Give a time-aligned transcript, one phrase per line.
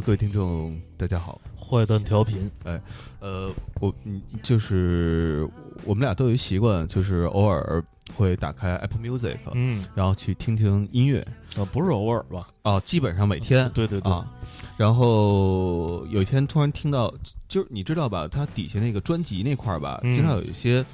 [0.00, 1.40] 各位听众，大家好。
[1.58, 2.80] 坏蛋调频，哎，
[3.20, 3.50] 呃，
[3.80, 5.48] 我嗯，就是
[5.84, 7.82] 我们俩都有一习惯，就是偶尔
[8.14, 11.26] 会打开 Apple Music，嗯，然后去听听音乐。
[11.56, 12.48] 啊，不是偶尔吧？
[12.62, 13.70] 啊，基本上每天。
[13.74, 14.12] 对对对。
[14.12, 14.26] 啊，
[14.76, 17.12] 然后有一天突然听到，
[17.48, 20.84] 就是你知道吧，它底下那个专辑那块儿吧，经常有一些。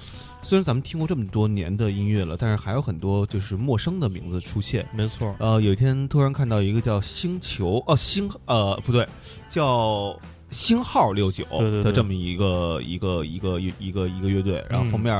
[0.49, 4.89] 虽然咱们听过这么多年的音乐了，但是还有很多就是陌生的名字出现。
[4.95, 5.37] 没错。
[5.39, 9.07] 呃，有一天突然看到一个叫星球哦星呃不对，
[9.51, 10.19] 叫
[10.51, 11.45] 星号六九
[11.83, 15.15] 的这么一个一个一个一一个一个乐队，然后封面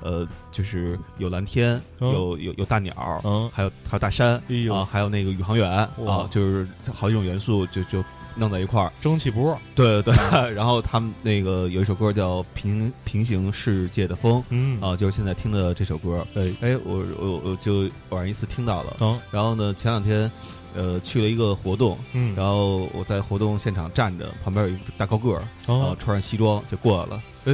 [0.00, 4.40] 呃就是有蓝天，有有有大鸟，嗯，还有还有大山
[4.72, 8.04] 啊，还有那个宇航员啊，就是好几种元素就就。
[8.38, 14.80] 弄在一块儿，蒸汽波，对对对， 然后他们那个有一首歌叫《平平行世界的风》，嗯。
[14.80, 18.96] 啊，就是现在听的这首歌，哎哎，我我我就偶然一次听到了，
[19.30, 20.30] 然后呢，前两天
[20.74, 25.40] 呃去了一个活动，嗯，然后我在活动现场站着，旁边有一个大高个儿，
[25.72, 27.52] 啊，穿上西装就过来了，哎，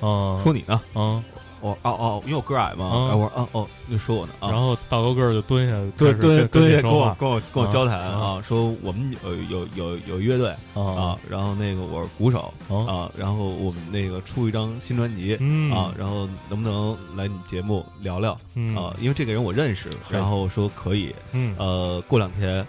[0.00, 1.22] 啊，说你呢，啊。
[1.60, 15.34] 哦哦哦，因为我个矮嘛，然后我说哦哦，就说我呢，然后大高个儿就蹲下，对蹲蹲下跟我跟我跟我交谈啊，说我们有有有有乐队啊，然后那个我是鼓手啊，然后我们那个出一张新专辑
[15.72, 18.32] 啊，然后能不能来你节目聊聊
[18.76, 18.94] 啊？
[19.00, 21.14] 因为这个人我认识，然后说可以，
[21.56, 22.66] 呃，过两天。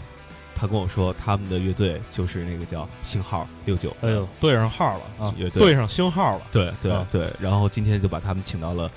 [0.62, 3.90] 他跟我说，他们的乐队就是那个叫星号六九。
[4.02, 5.34] 哎呦，对上号了啊！
[5.36, 6.44] 乐队对上星号了。
[6.52, 7.34] 对对对。
[7.40, 8.88] 然后今天就把他们请到了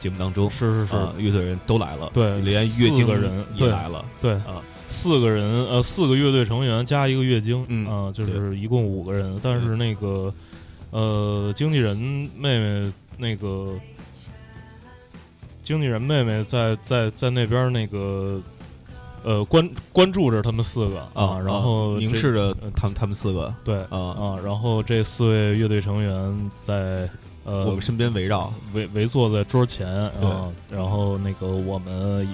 [0.00, 0.50] 节目当中。
[0.50, 2.10] 是是是，乐队人都来了。
[2.12, 4.04] 对，连月经人也来了。
[4.20, 9.38] 对啊，四个人呃，四个乐队成员加一个月经，嗯，就是一共五个人。
[9.40, 10.34] 但是那个
[10.90, 11.96] 呃，经纪人
[12.36, 13.78] 妹妹那个
[15.62, 18.42] 经纪人妹妹在在在那边那个。
[19.24, 23.98] 呃，关关注着他们四个啊，然后凝视着他们他们四个，对啊。
[23.98, 27.08] 啊，然后这四位乐队成员在
[27.44, 28.52] 呃我们身边围绕。
[28.72, 32.28] 围围坐在桌前啊，然后那个我们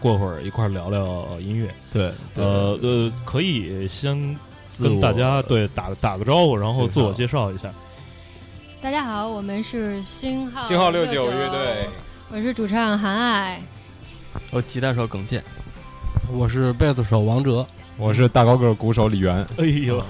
[0.00, 4.38] 过会儿一块聊聊音乐，对，呃呃，可以先
[4.80, 7.68] 跟大家对打打个招呼，然后自我介绍一下。
[8.80, 11.26] 大家好，我们是星号星号六九。
[11.26, 11.88] 乐队，
[12.30, 13.60] 我是主唱韩爱，
[14.52, 15.42] 我吉他手耿健。
[16.32, 17.64] 我是贝斯手王哲，
[17.96, 19.36] 我是大高个鼓手李源。
[19.56, 20.02] 哎呦，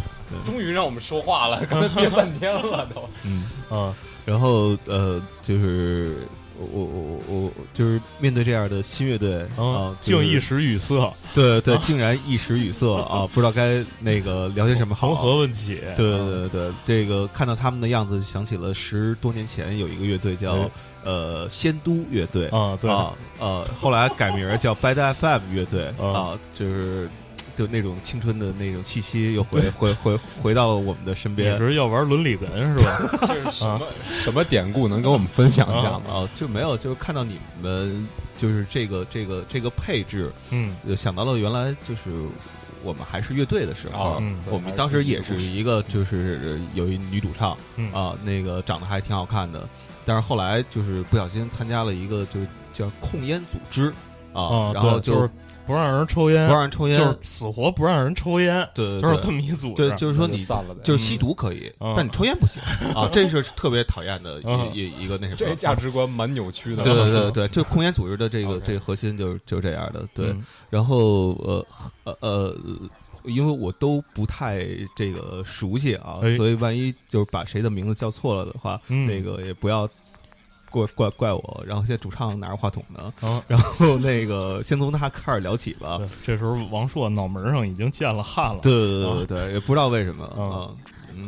[0.45, 3.09] 终于让我们说话了，刚 才憋半天了都。
[3.25, 6.27] 嗯啊，然后呃，就是
[6.59, 11.13] 我我我我就是面对这样的新乐队啊，竟一时语塞。
[11.35, 15.09] 对对，竟然一时语塞啊，不知道该那个聊些什么好。
[15.09, 15.81] 从何问起？
[15.97, 20.69] 对对对对，这个看到他们的样子，想起了十多年前有一个乐队叫。
[21.05, 27.09] 呃，仙都乐队啊，对啊，呃，后来改名叫 Bad FM 乐队啊，就是
[27.59, 31.55] 就那种青春的那种气息又回 回回回到了我们的身边。
[31.57, 33.19] 你是要玩伦理文是吧？
[33.27, 34.87] 这是什么什么典故？
[34.87, 36.03] 能跟我们分享一下吗？
[36.09, 38.07] 啊，就没有，就是看到你们
[38.39, 42.03] 就是这个这个这个配置，嗯，想到了原来就是
[42.85, 47.59] 我们还是乐队的时候，嗯，我们当时也是一个就是有一女主唱
[47.93, 49.69] 啊，那个长得还挺好看的。
[50.07, 53.93] 但是后来就是不小心参加了一个就是叫控烟组织
[54.33, 55.29] 啊，然后就是
[55.69, 59.75] 不让人抽烟，不让人抽烟，就是死活不让人抽烟，对，就是这么一组织。
[59.75, 62.63] 对，就是说你散了就是吸毒可以，但你抽烟不行
[62.97, 64.41] 啊，这是特别讨厌的
[64.73, 65.37] 一一一个那什么。
[65.37, 66.83] 这价值观蛮扭曲的。
[66.83, 70.09] 对对对对，就控烟组织的这个这个核心就是就是这样的。
[70.15, 70.35] 对，
[70.71, 71.67] 然后呃
[72.05, 72.57] 呃呃。
[73.25, 74.65] 因为我都不太
[74.97, 79.87] 这个熟悉啊，所以万一就是把谁的名字叫错了的话，那个也不要
[80.71, 81.65] 怪怪怪我。
[81.67, 83.13] 然后现在主唱拿着话筒呢，
[83.47, 86.01] 然后那个先从他开始聊起吧。
[86.25, 90.71] 这时候王硕脑门上已经见了汗了，对对对对对，也不知道为什么啊。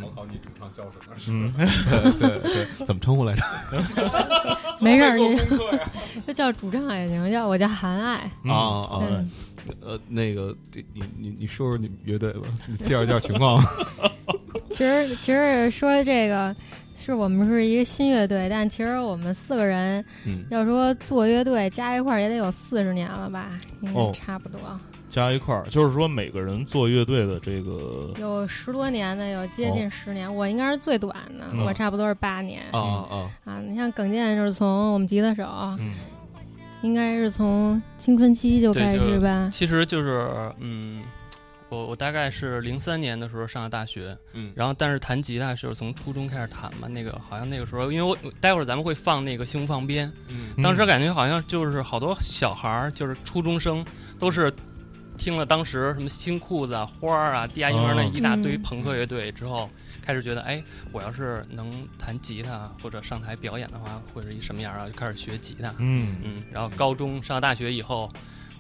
[0.01, 0.85] 考考你主唱叫
[1.17, 1.53] 什么？
[1.57, 3.43] 嗯， 对对，怎么称呼来着？
[4.81, 9.03] 没事，你 就叫主唱也行，叫我叫韩爱啊啊。
[9.81, 12.47] 呃，那个，你你你说说你们乐队吧，
[12.85, 13.61] 介绍介绍情况。
[14.71, 16.55] 其实其实说这个，
[16.95, 20.05] 是我们是一个新乐队，但其实我们四个人，
[20.49, 23.49] 要说做乐队加一块儿也得有四十年了吧，
[23.81, 24.59] 应该差不多。
[25.09, 32.63] 加一块儿，就是说每个人做乐队的这个有十多年的，有接近十年，我应该是最短的，我差不多是八年。
[32.71, 33.61] 啊啊啊！
[33.61, 35.45] 你像耿健，就是从我们吉他手。
[36.83, 39.51] 应该是从青春期就开始吧。
[39.53, 40.31] 其实就是，
[40.61, 41.03] 嗯，
[41.71, 46.89] 我我大概是零三年的时候上的大学，嗯，然后但是弹吉他是从初中开始弹嘛。
[46.89, 53.85] 那个好像那个时候，因为我待会儿咱们会放那个《幸福放鞭》，嗯，当时感觉好像就是好多小孩儿，就是初中生，
[54.19, 54.53] 都是
[55.17, 59.71] 听了当时什么新裤子啊、花儿啊、地下婴儿那一大堆朋克乐队之后，
[60.03, 64.87] 开始觉得，哎，我要是能弹吉他或者上台表演的话，会是一什么样啊？
[64.87, 65.73] 就开始学吉他。
[65.79, 66.43] 嗯嗯。
[66.51, 68.11] 然后高中上大学以后，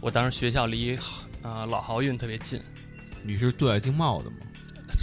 [0.00, 0.96] 我当时学校离
[1.42, 2.60] 啊老豪运特别近。
[3.22, 4.36] 你是对外经贸的吗？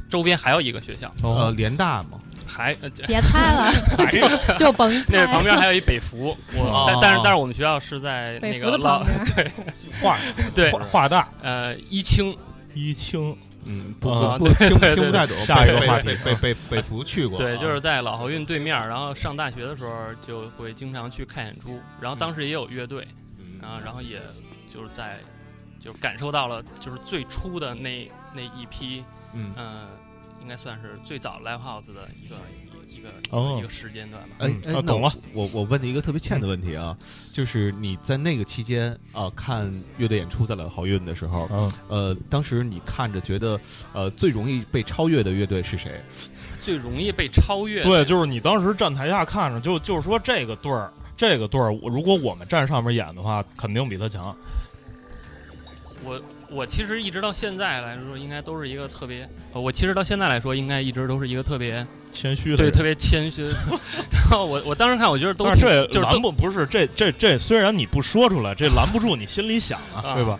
[0.09, 2.19] 周边还有一个学校，呃，联大吗？
[2.45, 2.73] 还
[3.05, 3.71] 别猜了，
[4.09, 5.17] 就就甭猜。
[5.17, 9.51] 那旁边还有一北服，我但但是但是我们学校是在那个老对。
[10.01, 10.17] 华
[10.55, 10.71] 对。
[10.71, 11.27] 华大。
[11.41, 12.35] 呃一清。
[12.73, 13.35] 一清。
[13.69, 15.37] 嗯不不听听不太懂。
[15.41, 16.17] 下一个话题。
[16.23, 18.73] 北北北服去过，对，就是在老侯运对面。
[18.87, 19.91] 然后上大学的时候
[20.25, 23.05] 就会经常去看演出，然后当时也有乐队
[23.61, 24.21] 啊，然后也
[24.73, 25.19] 就是在
[25.87, 29.03] 就感受到了就是最初的那那一批
[29.33, 29.51] 嗯。
[30.39, 32.35] 应该算是最早 live house 的一个
[32.87, 34.35] 一个一个时间段吧。
[34.37, 35.11] 哎哎，懂了。
[35.33, 36.95] 我我问你一个特别欠的问题啊，
[37.33, 43.59] 就是你在那个期间啊看乐队演出在了好运的时候，嗯，呃，当时你看着觉得
[43.91, 46.01] 呃最容易被超越的乐队是谁？
[46.61, 47.83] 最容易被超越？
[47.83, 54.33] 对，就是你当时站台下看着，就就是说这个队儿，这个队儿，如果我们站上面演的话，肯定比他强。
[56.07, 56.21] 我。
[56.49, 59.27] 我其实一直到现在来说，应该都是一个特别。
[59.51, 63.43] 我其实到现在来说，应该一直都是一个特别谦虚的，对，特别谦虚。
[64.09, 65.65] 然后我我当时看，我觉得都是
[65.99, 70.39] 拦不不是这这这，虽然你不说出来，这拦不住你心里想啊，对吧？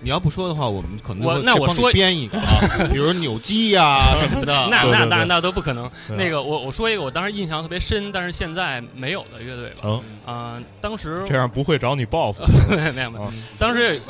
[0.00, 2.44] 你要不说的话，我们可能我那我说编一个 啊，
[2.92, 5.90] 比如扭机呀 什么的，那那那那都不可能。
[6.10, 9.80] 那个我我说一个，我当时印象特别深，但是现在没有的乐队吧。
[9.84, 12.42] 嗯啊，当时这样不会找你报复。
[12.68, 14.00] 没 有没有，当时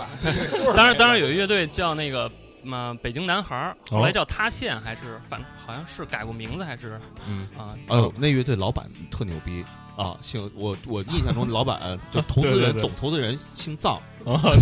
[0.76, 2.30] 当时当时有一乐队叫那个
[2.62, 7.00] 嘛北京男孩，后来叫塌陷还是反好像是改过名字还是？
[7.28, 7.46] 嗯。
[7.56, 9.64] 啊哦那乐队老板特牛逼。
[9.96, 13.98] 啊，姓我我印象中老板就投资人总投资人姓藏，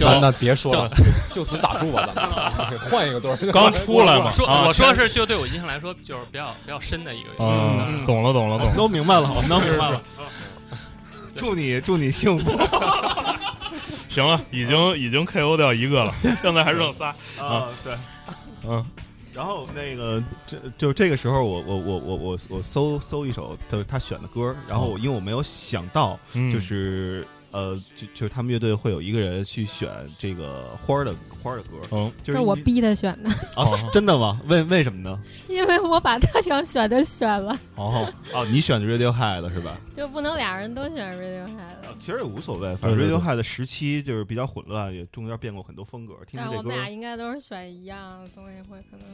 [0.01, 0.89] 那那别说了，
[1.35, 3.37] 就此打住吧，咱们换一个队儿。
[3.53, 7.31] 刚出来嘛，说我说是就对我印象来说就是比较比较深的一个。
[7.41, 10.01] 嗯，懂了懂了懂了，都明白了，我们都明白了。
[11.35, 12.53] 祝你祝你幸福。
[14.09, 17.09] 行了，已经已经 KO 掉一个了，现在还剩仨
[17.41, 17.93] 啊，对，
[18.69, 18.87] 嗯。
[19.35, 26.19] 然后那个，这就这个时候，我我我我我我搜搜一首他他选的歌，然后因为我没有想到，
[26.53, 34.41] 就是呃，就就是他们乐队会有一个人去选这个花儿的花儿的歌，嗯，就是我逼他选的啊，真的吗？
[34.49, 35.17] 为为什么呢？
[35.49, 37.57] 因为我把他想选的选了。
[37.77, 39.79] 哦哦，你选的 Radiohead 是吧？
[39.95, 41.97] 就不能俩人都选 Radiohead？
[42.01, 46.15] 其实也无所谓，反正 Radiohead 的时期就是比较混乱，也中间变过很多风格。
[46.33, 49.07] 但我们俩应该都是选一样的东西，会可能。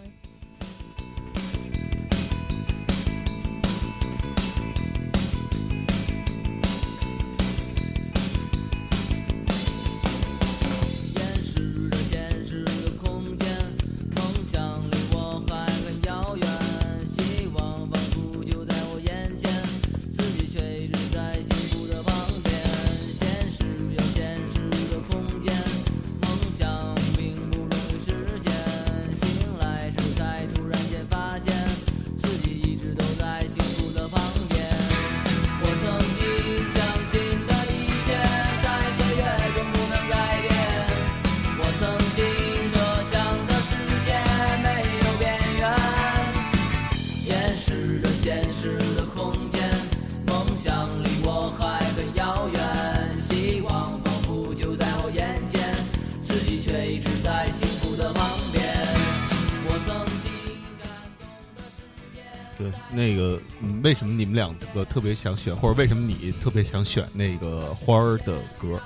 [62.90, 63.40] 那个
[63.82, 68.80] 为什么你们两个特别想选，或者为什么你特别想选那个花儿的歌？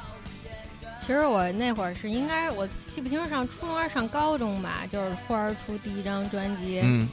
[1.01, 6.81] 其实我那会儿是应该我记不清是上初中还是上高中吧，就是花儿出第一张专辑。
[6.83, 7.07] 嗯，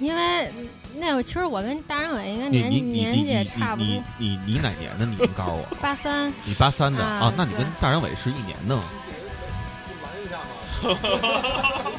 [0.00, 0.50] 因为
[0.94, 3.86] 那会儿其实我跟大张伟应该年年纪也差不多。
[3.86, 5.04] 你你你哪年的？
[5.04, 5.66] 你能告诉我？
[5.82, 6.32] 八三。
[6.46, 7.30] 你八三的啊？
[7.36, 8.84] 那你跟大张伟是一年的吗？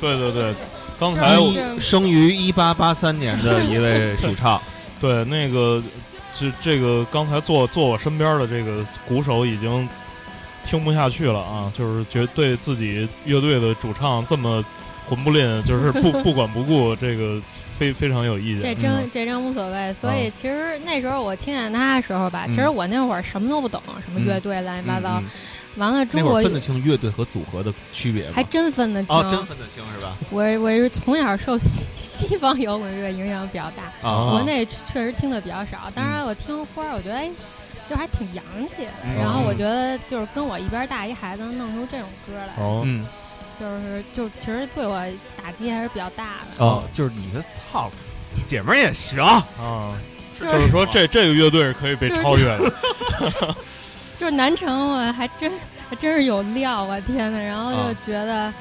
[0.00, 0.54] 对对对。
[1.04, 1.36] 刚才
[1.78, 4.58] 生于一八八三年的一位主唱，
[4.98, 5.82] 对那个，
[6.32, 9.86] 这这个刚才坐坐我身边的这个鼓手已经
[10.64, 11.70] 听不下去了啊！
[11.76, 14.64] 就是觉对自己乐队的主唱这么
[15.06, 17.38] 混不吝，就是不 不管不顾，这个
[17.76, 18.62] 非非常有意见。
[18.62, 19.92] 这真这真无所谓。
[19.92, 25.22] 所以其实那时候我听见他的时候吧，其实我那会儿什么都不懂，什么乐队乱七八糟。
[25.76, 28.32] 完了，中国分得清乐队和组合的区别吗？
[28.34, 30.16] 还真分得清，哦，真分得清是吧？
[30.30, 35.90] 我我是从小受西 西方摇滚乐影响比较大，国内确实听的比较少。
[35.94, 37.30] 当然，我听花儿，我觉得哎，
[37.88, 38.92] 就还挺洋气的。
[39.18, 42.54] 然后我觉得就是跟我一边大一孩子能弄出这种歌来，
[42.84, 43.04] 嗯，
[43.58, 45.02] 就是就其实对我
[45.42, 46.64] 打击还是比较大的。
[46.64, 47.90] 哦，就是你的操，
[48.46, 49.44] 姐们儿也行啊，
[50.38, 52.72] 就是说这这个乐队是可以被超越的。
[53.20, 53.54] 就 是
[54.30, 55.52] 南城，我还真
[55.88, 57.00] 还真是有料我！
[57.02, 58.52] 天呐，然后就觉得。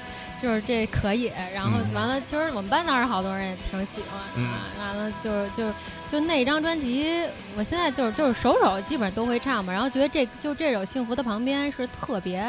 [0.41, 4.67] 就是这可以，然后完了，其实我们班当时好多人也挺喜欢啊。
[4.77, 5.71] 完了，就是就
[6.09, 7.23] 就那张专辑，
[7.55, 9.71] 我现在就是就是首首基本上都会唱嘛。
[9.71, 12.45] 然后觉得这就这首《幸福的旁边》是特别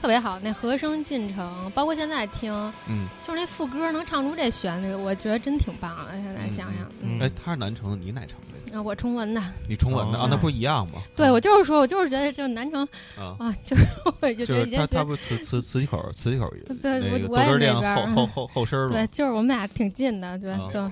[0.00, 2.52] 特别好，那和声进程，包括现在听，
[2.86, 6.12] 嗯，就是那副歌能唱出这旋律，我觉得真挺棒的。
[6.12, 8.57] 现在想想，哎，他是南城的，你哪城的？
[8.72, 11.02] 啊，我崇文的，你崇文的啊，那不一样吗？
[11.16, 13.84] 对，我就是说，我就是觉得就南城啊，就是
[14.20, 20.90] 我就觉得他他不是磁磁磁器口磁器口 对，我我也那边后后后后身对，就是我们俩挺近的，对，都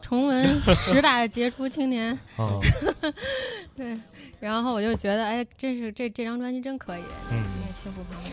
[0.00, 2.18] 崇文 十大杰出青年，
[3.76, 3.98] 对，
[4.40, 8.32] 然后我就觉得，哎，真是这这张专辑真可以，嗯，幸福旁边。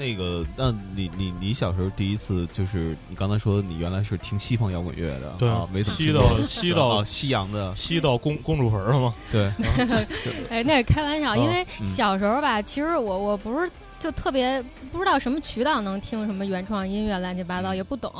[0.00, 9.14] 那个，那你你你小时候第一次就是你刚才说你原来是听西方摇滚乐的，对啊，没怎么吸到西到西洋的，西到公公主坟了吗？
[9.30, 9.52] 对，
[10.48, 13.70] 哎，那是开玩笑，因为小时候吧，其实我我不是。
[14.00, 18.10] 就特别不知道什么渠道能听什么原创音乐，乱七八糟也不懂。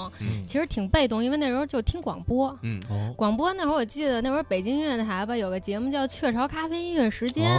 [0.46, 2.54] 其实挺被动，因为那时候就听广播。
[2.60, 2.78] 嗯，
[3.16, 7.50] 广播那会儿我记得那会儿北京音乐台吧有个节目叫《雀巢咖啡音乐时间》，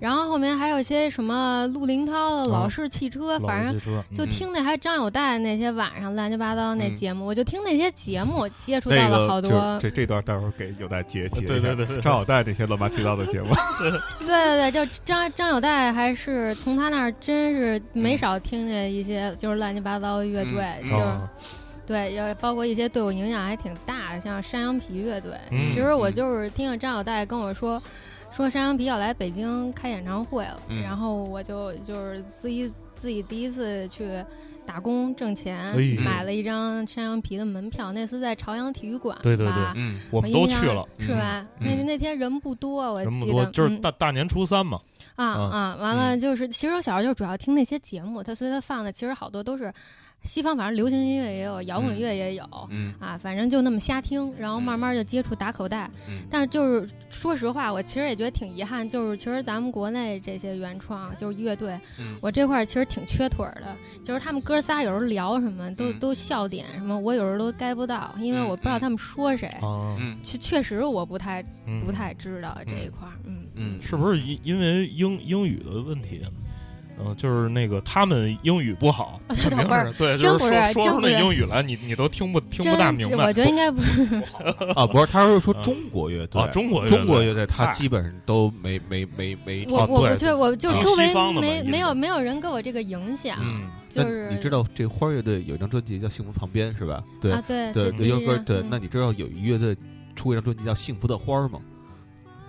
[0.00, 3.80] 然后后面还有一些什么陆林涛的老式汽车，反正
[4.12, 9.78] 就听那还张友代那些晚上乱七八糟那节目，我就听那些节目接触到了好多。
[9.80, 13.54] 这这段待会儿给友代接接对对对，张友代那些乱八七糟的节目。
[14.18, 17.43] 对对对，就张张友代还是从他那儿真。
[17.44, 21.04] 真是没少听见一些就是乱七八糟的乐队，就是
[21.86, 25.32] 对，要包括一些对我影响还挺大的，像山羊皮乐队。
[25.66, 27.82] 其实我就是听着张小戴跟我说，
[28.34, 34.08] 说山羊皮要来北京开演唱会了，然后我就就是自己自己第一次去
[34.64, 37.92] 打工挣钱，买了一张山羊皮的门票。
[37.92, 41.46] 那次在朝阳体育馆，对对对，我们都去了，是吧？
[41.60, 44.80] 那那天人不多，我记得就是大大年初三嘛。
[45.16, 45.76] 啊啊！
[45.80, 49.72] 完了，就是其实我小时候就主要听那些节目，他所以他放的其实好多都是。
[50.24, 55.88] 西方反正流行音乐也有，摇滚乐也有，嗯啊，反正就那么瞎听，然后慢慢就接触打口袋。
[56.08, 61.78] 嗯但是就是说实话，我其实也觉得挺遗憾，就是其实咱们国内这些原创就是乐队，
[62.20, 63.76] 我这块其实挺缺腿的。
[64.02, 69.50] 就是他们哥仨有时候聊什么都都笑点什么，我有时候都 get 不到，因为我不知道他们说谁。
[70.22, 71.42] 确确实我不太
[71.84, 73.06] 不太知道这一块。
[73.24, 76.22] 嗯嗯，是不是因因为英英语的问题？
[76.98, 83.24] 嗯，就是那个他们英语不好，肯定是对，就是说说出那英语来，你你都听不听不大明白。
[83.26, 84.02] 我觉得应该不是
[84.76, 89.66] 啊，不是，他是说中国乐队，中国中国乐队，他基本上都没没没没。
[89.68, 93.38] 我我不就我就周围没没有没有人给我这个影响，
[93.88, 97.02] 就是你知道这花乐队有一张专辑叫《幸福旁边》是吧？
[97.20, 97.32] 对
[97.72, 98.62] 对对，有歌对。
[98.70, 99.76] 那你知道有一乐队
[100.14, 101.58] 出一张专辑叫《幸福的花》吗？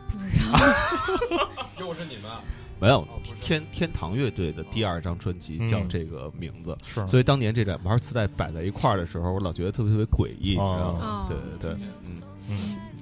[0.07, 1.49] 不知道，
[1.79, 2.31] 又是你们。
[2.79, 3.07] 没有
[3.41, 7.05] 天天堂乐队的第二张专辑叫这个名字，是。
[7.07, 10.55] 所以当年这两盘磁带摆在一块儿的时候，我老觉得特别特别诡异。
[11.27, 12.21] 对对对，嗯。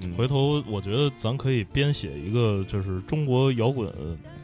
[0.02, 3.92] 嗯，回头我觉得咱可以编写一个就是中国摇滚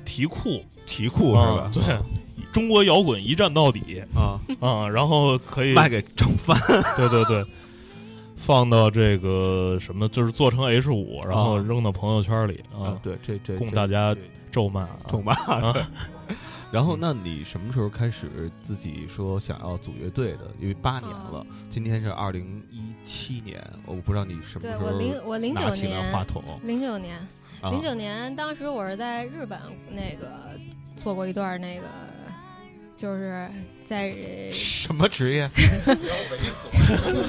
[0.05, 0.63] 题库。
[0.87, 1.71] 题库是吧？
[1.73, 1.83] 对，
[2.53, 4.03] 中国摇滚一站到底。
[4.15, 4.39] 啊。
[4.61, 6.59] 啊，然后可以卖给正翻，
[6.99, 7.45] 对对对，
[8.41, 14.17] 放到这个什么就是做成 H 五，然后扔到朋友圈里啊，对，这这供大家。
[14.51, 15.33] 咒骂，咒骂。
[16.73, 20.51] 然后，那你什么时候开始自己说想要组乐队的？
[20.59, 27.17] 因为八年了，今天是二零一七年，我不知道你什么时候我零我零九年话筒，零九年，
[27.63, 29.57] 零九年，当时我是在日本
[29.89, 30.59] 那个
[30.97, 31.87] 做过一段那个，
[33.01, 33.49] 就是
[33.83, 34.15] 在
[34.53, 35.49] 什么职业？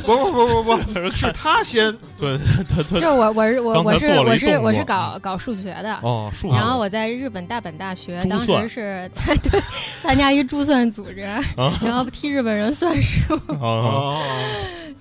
[0.06, 2.38] 不不不不不， 是他先对
[2.68, 6.56] 对对，就是我我是我我是我是我是搞搞数学的哦，数学。
[6.58, 9.62] 然后我在日本大本大学，当时是在对
[10.02, 11.22] 参加一珠算组织，
[11.56, 13.34] 然后替日本人算数。
[13.48, 14.22] 哦。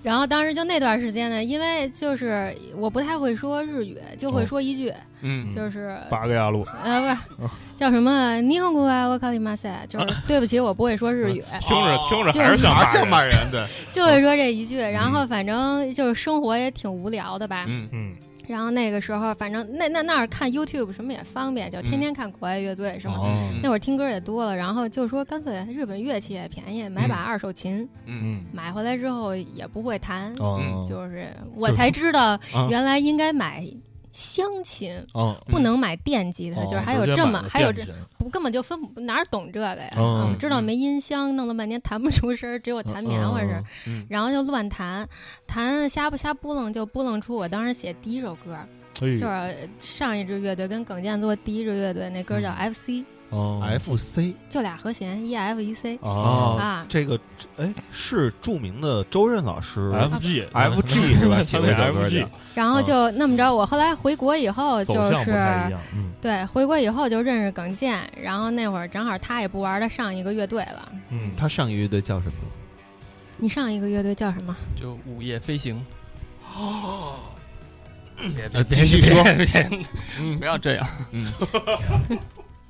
[0.03, 4.91] 然后当时就那段时间呢，因为就是我不太会说日语，就会说一句，
[5.21, 6.99] 嗯，就是八个亚路，呃，
[7.37, 12.31] 不是叫什么“尼康古啊，我靠你妈塞”，就是 对不起，我不会说日语，听着听着
[12.71, 14.77] 还是像骂人，对， 就会说这一句。
[14.79, 18.15] 然后反正就是生活也挺无聊的吧，嗯嗯。
[18.51, 23.17] 然后那个时候，反正那那那儿看 YouTube 什么也方便，就天天看国外乐队什么。
[23.63, 27.87] 那会儿听歌也多了，然后就说干脆日本乐器也便宜，买把二手琴。
[28.05, 30.35] 嗯买回来之后也不会弹，
[30.87, 32.37] 就是我才知道
[32.69, 33.65] 原来应该买。
[34.11, 35.05] 乡琴，
[35.47, 37.85] 不能买电吉他，就是还有这么还有这
[38.17, 40.35] 不根本就分哪懂这个呀？
[40.39, 43.63] 知道没音箱，弄了半天弹不出声，只有弹棉花声，
[44.09, 45.07] 然后就乱弹，
[45.47, 48.57] 弹瞎不瞎拨楞就拨楞出我当时写第一首歌，
[48.95, 53.03] 就是上一支乐队跟耿健做第一支乐队那歌叫 FC。
[53.31, 56.57] 哦，F C 就俩和弦，E F E C 哦。
[56.59, 57.19] 啊，这个
[57.57, 61.41] 哎是著名的周润老师，F G F G 是吧？
[61.41, 65.15] 写的 F G，然后就那么着，我后来回国以后就是
[66.21, 72.33] 对回国以后就认识耿健，然后那会儿正好他也不玩他上一个乐队了，嗯，他上一个乐队叫什么？
[73.37, 74.55] 你上一个乐队叫什么？
[74.79, 75.83] 就午夜飞行。
[76.53, 77.15] 哦，
[78.17, 79.23] 别继续说，
[80.37, 81.31] 不要这样，嗯。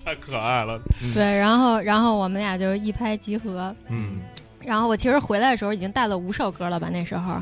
[0.03, 0.79] 太可爱了，
[1.13, 4.20] 对，然后，然后我们俩就一拍即合，嗯，
[4.65, 7.41] 然后我其实回来的时候已经带了五首歌了吧，那时候，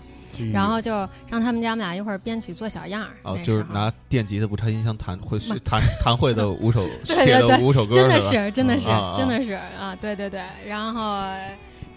[0.53, 8.85] 然后就让他们家我们俩一块儿编曲做小样儿，哦，就是拿电吉他不插音箱弹会弹弹会的五首 写的五首歌，真的是，真的是，
[9.15, 11.23] 真的是啊，对对对，然后。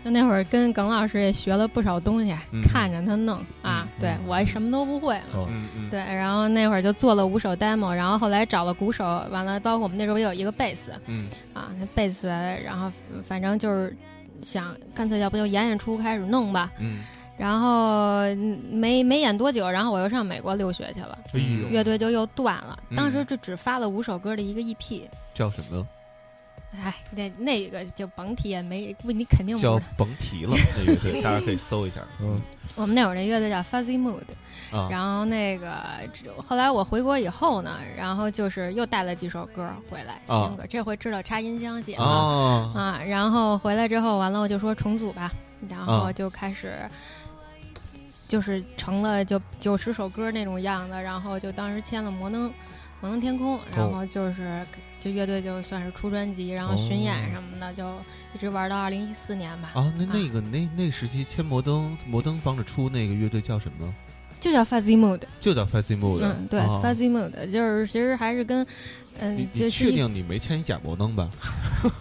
[0.04, 5.20] 就那会儿跟耿老师也学了不少东西，看着他弄啊，对我什么都不会，
[5.90, 12.90] 对，然后那会儿就做了五首 demo，然后后来找了鼓手，完了包括我们那时候也有一个贝斯，嗯，啊，那贝斯，然后
[13.26, 13.96] 反正就是
[14.42, 17.04] 想干脆要不就演演出开始弄吧，嗯，
[17.38, 18.22] 然后
[18.70, 21.16] 没没演多久，然后我又上美国留学去了，
[21.70, 25.86] 乐队就又断了，当时就只发了五首歌的一个 EP，叫什么？
[26.74, 30.56] 哎，那那个就甭提，没问你肯定叫甭提了。
[30.78, 32.00] 那乐队大家可以搜一下。
[32.18, 32.40] 嗯，
[32.74, 34.22] 我们那会儿那乐队叫 Fuzzy Mood，
[34.88, 35.84] 然后那个
[36.38, 40.64] 后来我回国以后呢，然后就是又带了几首歌回来，新歌。
[40.66, 43.02] 这回知道插音箱写了啊。
[43.06, 45.30] 然后回来之后，完了我就说重组吧，
[45.68, 46.88] 然后就开始
[48.26, 52.50] 就是成了就九十首歌那种样子，然后就当时签了摩登
[53.02, 54.64] 摩登天空，然后就是。
[55.02, 57.84] 就乐队就算是出专辑，然后巡演什么的，就
[58.34, 59.72] 一直玩到二零一四年吧。
[59.74, 63.92] 啊，那那个那那时期签摩登，摩登帮着出那个乐队叫什么？
[64.38, 66.20] 就叫 Fuzzy Mood，就叫 Fuzzy Mood。
[66.22, 68.66] 嗯，对，Fuzzy Mood，就是其实还是跟
[69.18, 71.30] 嗯，你确定你没签一假摩登吧？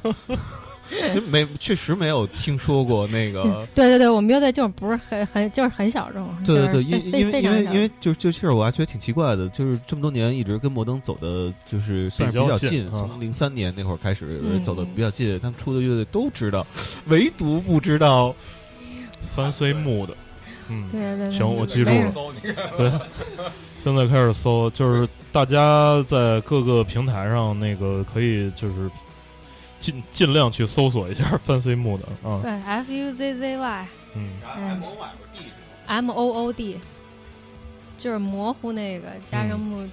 [1.27, 3.67] 没，确实没有听说过那个。
[3.73, 6.27] 对对对，我们乐队就是不是很很就是很小众。
[6.45, 16.65] 对对对，因因为因为因为就就其实我还觉得挺奇怪的，就是这么多年一直跟摩登走的，就是算是比较近，从零三年那会儿开始走的比较近，他们出的乐队都知道，
[17.08, 18.36] 唯独不知道
[19.36, 20.15] 翻碎木的。
[20.69, 22.12] 嗯，对对，行，我记住了。
[22.77, 22.91] 对，
[23.84, 28.89] 现 在开始搜，就是大家在各个平台上那个可以就是。
[29.82, 34.30] 尽尽量去搜索一下 Fancy Mood 啊，对，F U Z Z Y，嗯
[35.88, 36.80] ，M O O D，
[37.98, 39.89] 就是模糊那个加上 Mood，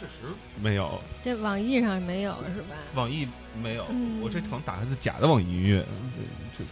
[0.00, 0.34] 确实？
[0.60, 2.74] 没有，这网易上没有是吧？
[2.94, 3.28] 网易
[3.62, 3.84] 没有，
[4.22, 5.84] 我这可能打开的假的网易音乐，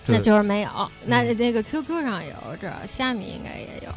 [0.07, 3.95] 那就是没有，那那个 Q Q 上有，这虾米应该也有。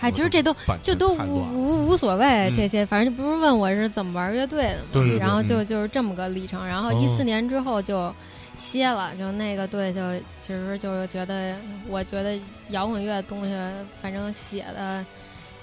[0.00, 6.66] 哎，其实这都就都无无无所谓，这些反正就不是问我是怎么玩乐队的嘛，然后就就是这么个历程。
[6.66, 8.12] 然后一四年之后就
[8.56, 10.00] 歇了，就那个队就
[10.38, 11.54] 其实就觉得，
[11.86, 13.54] 我觉得摇滚乐的东西，
[14.00, 15.04] 反正写的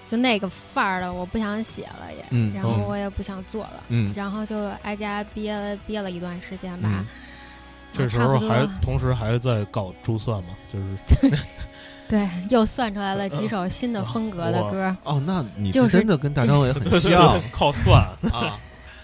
[0.08, 3.84] 就那个范儿的，我不想写了也，然后我也不想做了，
[4.16, 7.04] 然后就挨家憋了憋了一段时间吧。
[7.92, 11.38] 这时候还同时还在搞珠算嘛，就是。
[12.10, 14.96] 对，又算出来了几首新的风格的歌。
[15.04, 18.58] 哦，那你真的跟大张伟很 像，靠算 啊。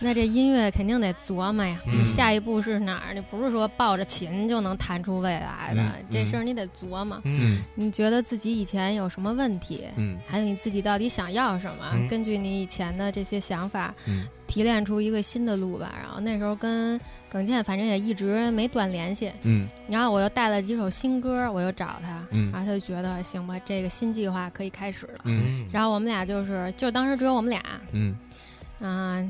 [0.04, 3.14] 那这音乐肯定得琢磨呀，你下一步是哪儿？
[3.14, 7.20] 你不是说抱着琴就能弹出未来的，这事儿你得琢磨。
[7.24, 9.86] 嗯，你觉得自己以前有什么问题？
[9.96, 12.08] 嗯，还有你自己到底想要什么？
[12.10, 13.96] 根据你以前的这些想法，
[14.46, 15.96] 提炼出一个新的路吧。
[16.02, 19.32] 然后那时候跟耿健反正也一直没断联系。
[19.44, 25.22] 嗯，然后我又带了几首新歌，我又找他，然后他就觉得行吧，这个新计划可以开始了。
[25.24, 27.64] 嗯，然后我们俩就是，就当时只有我们俩。
[27.94, 28.18] 嗯，
[28.82, 29.24] 啊。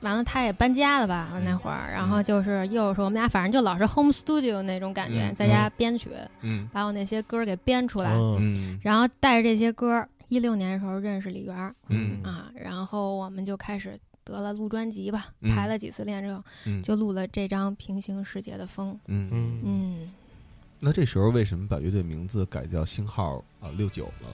[0.00, 1.30] 完了，他也搬家了吧？
[1.44, 6.10] 那会儿，然后就是又说我们俩，反正就老是 home studio 那种感觉，在家编曲，
[6.40, 12.22] 嗯，把我那些歌给编出来，嗯，然后带着这些歌，一六年的时候认识李源，嗯。
[12.22, 16.42] 啊，然后我们就开始得了录专辑吧，排了几次练之后，
[16.82, 19.60] 就录了这张《平行世界的风》，嗯。
[19.64, 20.10] 嗯，
[20.78, 24.28] 那这时候为什么把乐队名字改叫星号啊六九了？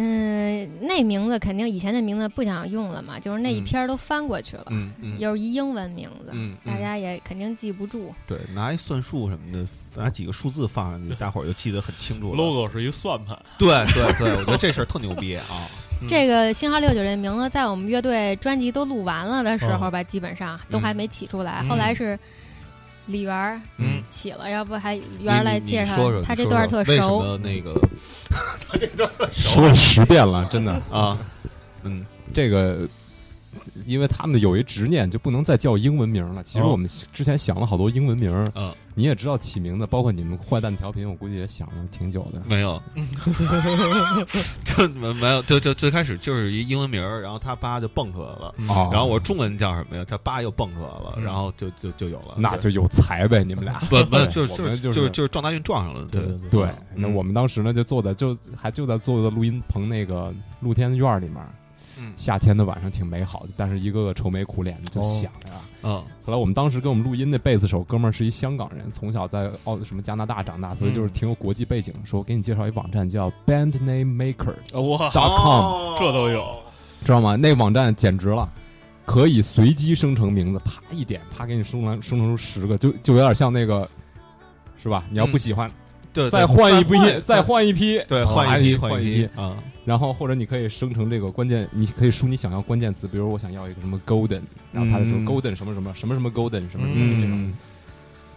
[0.00, 8.14] 嗯，那名字肯定以前的名字不想用了嘛，就是那一篇都翻过去了，嗯嗯，又是一英文名字，嗯，大家也肯定记不住。
[8.24, 9.66] 对，拿一算术什么的，
[10.00, 12.36] 拿几个数字放上去，大伙儿就记得很清楚了。
[12.36, 15.44] logo 是一算盘，对对对，我觉得这事儿特牛逼啊。
[16.06, 21.60] 这个星号六九这名字，在我们乐队专辑都录完了的时候吧，基本上都还没起出来。
[21.64, 22.16] 后来是
[23.08, 27.36] 李源嗯起了，要不还源来介绍 他这段特熟。
[27.42, 27.74] 那个
[28.68, 31.18] 他这段说了十遍了，真的啊，
[31.82, 32.88] 嗯，这个。
[33.88, 36.42] 因为他们有一执念，就不能再叫英文名了。
[36.44, 42.42] 其实我们之前想了好多英文名，嗯，你也知道起名字，包括你们坏蛋调频，我估计也想了挺久的。
[42.46, 42.80] 没有，
[44.62, 48.54] 这没有，就就最开始就是一英文名，然后他叭就蹦出来了。
[48.92, 50.04] 然后我中文叫什么呀？
[50.06, 52.34] 他叭又蹦出来了，然后就就就有了。
[52.36, 56.06] 那就有才呗，你们俩 不不就是就是就是就是撞大运撞上了。
[56.12, 61.36] 对对，那我们当时呢就坐在就还就在坐在录音棚那个露天院里面。
[62.16, 65.62] 夏天的晚上挺美好的，但是一个个愁眉苦脸的就想呀。
[65.82, 71.94] 嗯，后来我们当时跟我们录音那贝斯手哥们儿是一香港人，从小在澳什么加拿大长大，所以就是挺有国际背景。
[72.04, 76.44] 说我给你介绍一网站叫 BandNameMaker，哇，.com，这都有，
[77.04, 77.36] 知道吗？
[77.36, 78.48] 那网站简直了，
[79.04, 83.88] 可以随机生成名字，啪一点，啪给你生成生成出十个，就就有点像那个，
[84.82, 85.04] 是吧？
[85.10, 85.70] 你要不喜欢。
[86.30, 89.56] 再换一批，再换一批，对，换一批，换一批啊！
[89.84, 94.42] 然后或者你可以生成这个关键，你可以输你想要关键词，比如我想要一个什么 golden，
[94.72, 97.54] 然后他就说 golden 什么什么什么什么 golden 什么什么这种，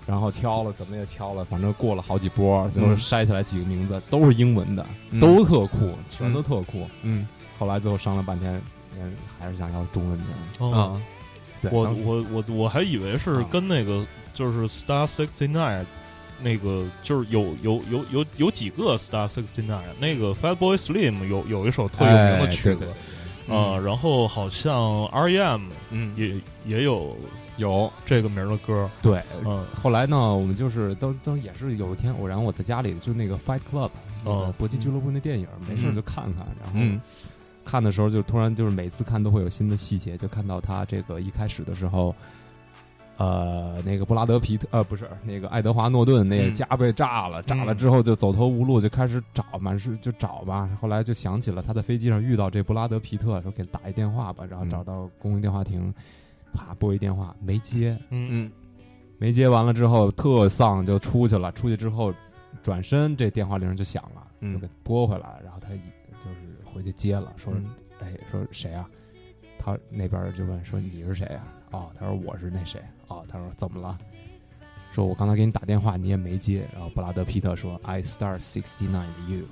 [0.05, 4.85] 然后挑了怎么也挑了，反正过了好几波，最后筛下来几个名字都是英文的，
[5.19, 6.87] 都特酷，全都特酷。
[7.01, 7.25] 嗯，
[7.57, 8.61] 后来最后商量半天，
[8.97, 11.01] 嗯，还是想要中文名啊。
[11.71, 15.85] 我我我我还以为是跟那个就是 star sixty nine。
[16.43, 22.85] 那个就是有有有有有几个 Star Sixty Nine，那个 Fat Boy Slim 有有一首特有名的曲子，
[23.47, 25.61] 啊，然后好像 R.E.M.
[25.89, 26.13] 嗯。
[26.15, 27.15] 也也有
[27.57, 27.91] 有。
[28.05, 33.89] 这个名的歌，对，嗯，后来呢，我们就是都都也是有一天偶然我在家里就那个 Fight Club，
[34.23, 37.01] 呃，搏击俱乐部那电影，没事就看看，然后
[37.63, 42.15] 看的时候就突然就是每次看都会有新的细节，就看到他这个一开始的时候。
[43.21, 50.67] 呃，那个布拉德皮特，呃，不是那个爱德华诺顿，那个家被炸了，炸了之后就走投无路，就开始找，满是就找吧。
[50.81, 55.93] 后来就想起了他在飞机上遇到这布拉德皮特，说给他打一电话吧，然后找到公用电话亭，
[56.51, 58.51] 啪拨一电话没接，嗯，
[59.19, 61.51] 没接完了之后特丧，就出去了。
[61.51, 62.11] 出去之后
[62.63, 67.53] 转身，这电话铃就响了，就给拨回来，然后他就是回去接了，说，
[67.99, 68.89] 哎，说谁啊？
[69.59, 71.43] 他那边就问说你是谁啊？
[71.69, 72.81] 哦，他说我是那谁。
[73.11, 73.97] 哦，他说怎么了？
[74.93, 76.67] 说我刚才给你打电话，你也没接。
[76.73, 79.43] 然后布拉德皮特说：“I start sixty nine you。”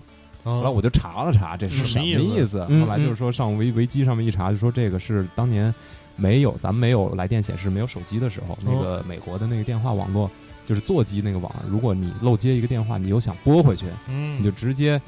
[0.43, 2.63] 后来我就查了查，这是什么意思？
[2.65, 5.73] 后来就是说上维维基上面一查，就说这个是当年
[6.15, 10.29] 没有咱们没有来电显示、没有手机的时候，那个美国的那个电话网络
[10.65, 15.01] 就是座机那个网，如果你漏接一个电话，你又想拨回去，你就直接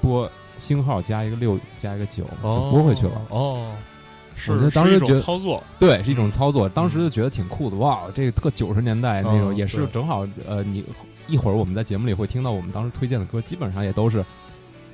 [0.00, 3.22] 拨星号加一个六加一个九就拨回去了。
[3.30, 3.72] 哦。
[4.36, 8.02] 是当时觉得操作对是一种操作，当时就觉得挺酷的哇！
[8.14, 10.84] 这个特九十年代那种，也是正好呃，你
[11.26, 14.24] 一会儿我们在节目里会听到我们当时推荐的歌，基本上也都是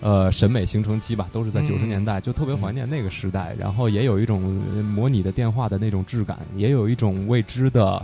[0.00, 3.54] 呃审美形成期吧，都是在九十年代，就特别怀念那个时代。
[3.58, 4.40] 然后也有一种
[4.84, 8.00] 模拟的电话的那种质感，也有一种未知的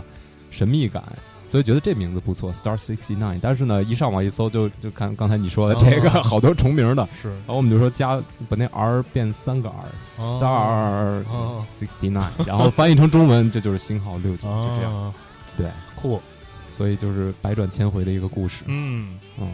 [0.51, 1.03] 神秘感。
[1.47, 3.39] 所以觉得这名字不错，Star Sixty Nine。
[3.41, 7.29] 但是呢，一上网一搜就就看刚才你说的这个 好多重名的，是。
[7.29, 11.23] 然后我们就说加把那 R 变三个 R，Star
[11.69, 15.13] Sixty Nine，然后翻译成中文这就是星号六九，就这样。
[15.55, 16.21] 对，酷。
[16.69, 18.63] 所以就是百转千回的一个故事。
[18.67, 19.47] 嗯嗯。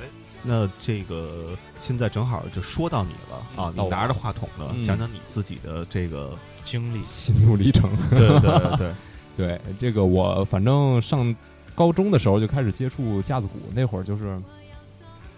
[0.00, 0.04] 哎，
[0.42, 3.72] 那这个现在正好就说到你了啊！
[3.76, 7.90] 你拿着话筒呢，讲讲你自己的这个经历、心路历程。
[8.10, 8.92] 对对对。
[9.36, 11.34] 对这个，我反正上
[11.74, 14.40] 高中的时候就开始接触架子鼓，那会儿就是，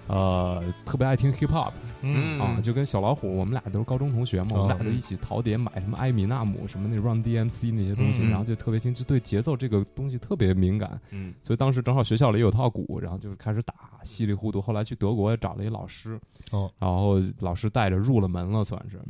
[0.06, 16.18] 呃，特别爱听 hip hop，嗯啊，就跟小老虎，我们俩都是高中同学嘛，我们俩就一起淘碟买什么艾米纳姆什么那 Run DMC 那些东西，然后就特别听，就对节奏这个东西特别敏感，嗯，所以当时正好学校里有套鼓，然后就开始打，稀里糊涂，后来去德国也找了一老师，
[16.52, 19.00] 哦，然后老师带着入了门了，算是，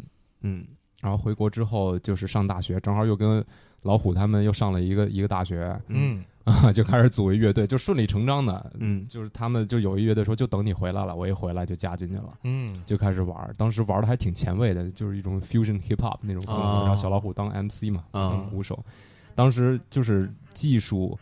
[0.41, 0.67] 嗯，
[1.03, 3.45] 然后回国之后就是上大学，正好又跟。
[3.83, 6.25] 老虎他们又上了一个一个大学，嗯。
[6.45, 18.83] 啊， 就开始组一乐队，就顺理成章的，嗯，就是他们就有一乐队说就等你回来了，我一回来就加进去了，嗯，就开始玩，当时玩的还挺前卫的，就是一种 fusion hip hop 那种风格，然后小老虎当 MC 嘛，啊，鼓手，
[19.35, 21.19] 当时就是技术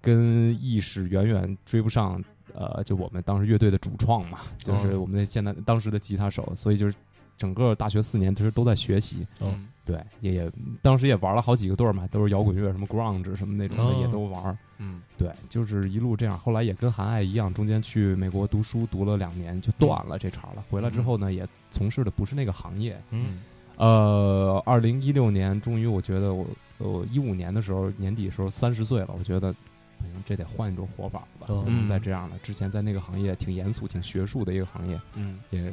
[0.00, 2.20] 跟意识远远追不上
[2.52, 6.92] 呃，就我们当时乐队的主创嘛，就是我们的现在当时的吉他手，所以就是
[7.36, 9.24] 整个大学四年其实都在学习。
[9.40, 14.58] 嗯，对，也也当时也玩了好几个队儿嘛，都是摇滚乐，什么 grunge 什么那种的也都玩。
[14.76, 16.38] 嗯，对，就是一路这样。
[16.38, 20.62] 后来也跟韩爱一样，中间去美国读书读了两年，就断了这茬了。
[20.70, 23.00] 回来之后呢，也从事的不是那个行业。
[23.10, 23.40] 嗯，
[23.78, 26.46] 呃，二零一六年，终于我觉得我
[26.76, 29.54] 我一五年的时候年底的时候三十岁了，我觉得。
[30.00, 32.38] 不行，这得换一种活法了，不能再这样了。
[32.40, 35.72] 之前在那个行业挺严肃、挺学术的一个行业，嗯，也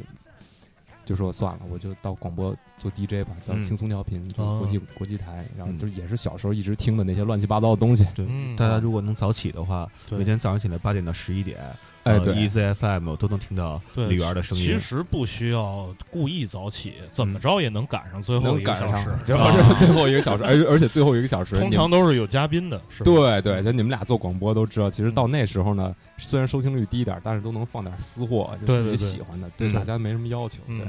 [1.06, 8.06] 就说算了，我就到广播做 DJ 吧，到轻松调频，就国际国际台，然后就也是小时候一直听的那些乱七八糟的东西。
[8.16, 8.26] 对，
[8.58, 11.60] 大家如果能早起的话，每天早上起来八点到十一点。
[12.06, 14.64] 哎，对，EZFM 我都能听到李源的声音。
[14.64, 22.80] 其实不需要故意早起，怎么着也能赶上最后一个小时， 就是最后一个小时，而而且最后一个小时通常都是有嘉宾的。
[23.04, 30.60] 对对，就你们俩做广播都知道，其实到那时候呢，虽然收听率低点，但是都能放点私货，就自己喜欢的，对大家没什么要求。
[30.68, 30.86] 对，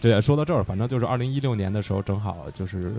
[0.00, 2.94] 这也说到这儿，反正就是二零一六年的时候，正好就是。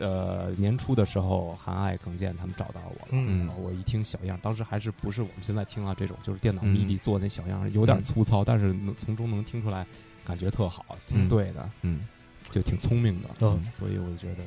[0.00, 3.08] 呃，年初的时候，韩爱、耿健他们找到我了。
[3.10, 9.86] 嗯，我一听小样，当时还是不是我们现在听到这种，就是电脑 MIDI 做那小样，有点粗糙，但是能从中能听出来，
[10.24, 11.68] 感觉特好，挺对的。
[11.82, 12.06] 嗯，
[12.50, 13.28] 就挺聪明的。
[13.42, 14.42] 嗯，所以我就觉得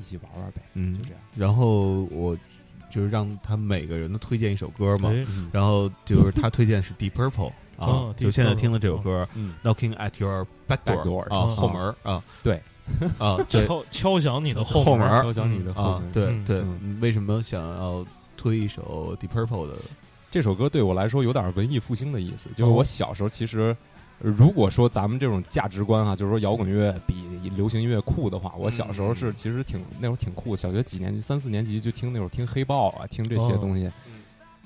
[0.00, 0.60] 一起玩玩呗。
[0.74, 1.20] 嗯，就这样。
[1.36, 2.36] 然后我
[2.90, 5.10] 就是让他每个人都推荐一首歌嘛。
[5.52, 9.28] 然后就是他推荐是 Deep Purple 啊，就现在听的这首歌
[9.62, 12.60] ，Knocking at Your Back Door 啊，后门啊，对。
[13.18, 16.12] 啊，敲敲响你的后门，敲响你的后门。
[16.12, 16.64] 对对，
[17.00, 18.04] 为什么想要
[18.36, 19.74] 推一首 Deep Purple 的
[20.30, 20.68] 这首歌？
[20.68, 22.48] 对我来说有点文艺复兴的意思。
[22.54, 23.76] 就是我小时候，其实
[24.18, 27.14] 如果说咱们这种价值观啊，就是说摇滚乐比
[27.56, 30.56] 流行音乐酷的话，我小时候是其实挺那会儿挺酷。
[30.56, 33.90] 小学几年级，三四年级就听那会儿听黑豹啊，听这些东西。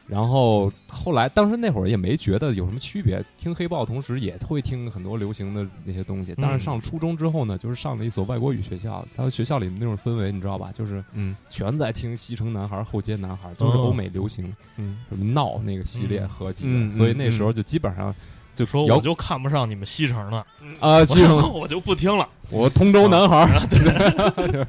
[0.06, 6.34] 然后后来，当时那会儿也没觉得有什么区别，听黑豹同时也会听很多流行的那些东西。
[6.36, 10.70] 但是上初中之后呢，就是上了一所外国语学校，他学校里的那种氛围，你知道吧？
[10.74, 16.90] 就是嗯，全在听西城男孩、后街男孩，就是欧美流行，嗯，什么闹那个系列合集的。
[16.90, 18.14] 所以那时候就基本上
[18.54, 20.46] 就说，我就看不上你们西城了
[20.80, 23.66] 啊， 西城 我就不听了，我通州男孩。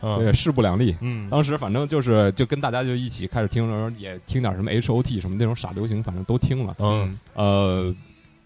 [0.00, 0.96] 对，势不两立。
[1.00, 6.74] 嗯，当时反正就是就跟大家就一起开始听，然后也听点什么 H O T 什么那种傻流行，反正都听了。
[6.78, 7.94] 嗯，呃，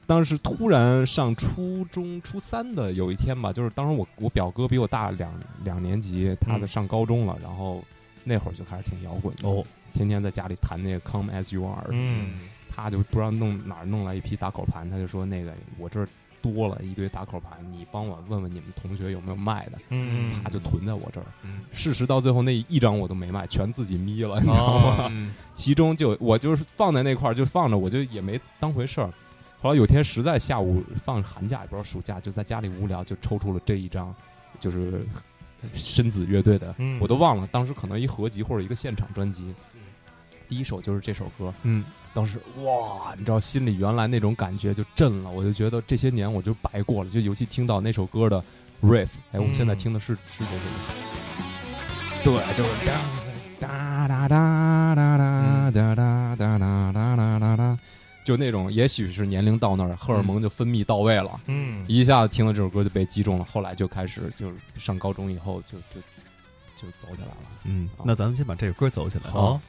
[0.07, 7.85] 当时突然上初中初三的有一天吧，就是当时我我表哥比我大两两年级，他在上高中了，然后
[8.25, 11.87] 那会儿就开始听摇滚哦，天天在家里弹那个 Come As You Are。
[11.90, 12.40] 嗯，
[12.75, 16.09] 他就不知道弄哪儿弄来一批打口盘，他就说那个我这儿。
[16.44, 21.26] 多了一堆打口盘，你帮我问问你们同学有没有卖的，嗯，他就囤在我这儿。
[21.72, 25.33] 事实到最后那一张我都没卖，全自己眯了，你知道吗？
[25.54, 29.11] 其中就我就是放在那块儿就放着，我就也没当回事儿。
[29.62, 34.14] 后来有天实在下午放寒假也不知道暑假，就在家里无聊，就抽出了这一张，
[34.61, 35.07] 就是
[35.74, 39.54] 深紫乐队的，我都忘了当时可能一合集或者一个现场专辑。
[40.46, 41.83] 第一首就是这首歌，嗯，
[42.14, 48.42] 当时哇，你知道心里原来那种感觉就震了，我就觉得这些年我就白过了，就尤其听到那首歌的
[48.81, 50.61] riff，哎，我们现在听的是是这个，
[52.22, 52.70] 对，就是
[53.59, 55.18] 哒哒哒哒哒
[55.72, 57.79] 哒哒哒哒哒哒哒，
[58.24, 66.00] 就那种，也许是年龄到那儿，荷尔蒙就分泌到位了，嗯，一下子听了这首歌就被击中了，后来就开始就是上高中以后就就
[66.77, 69.61] 就走起来了，嗯，那咱们先把这首歌走起来，好。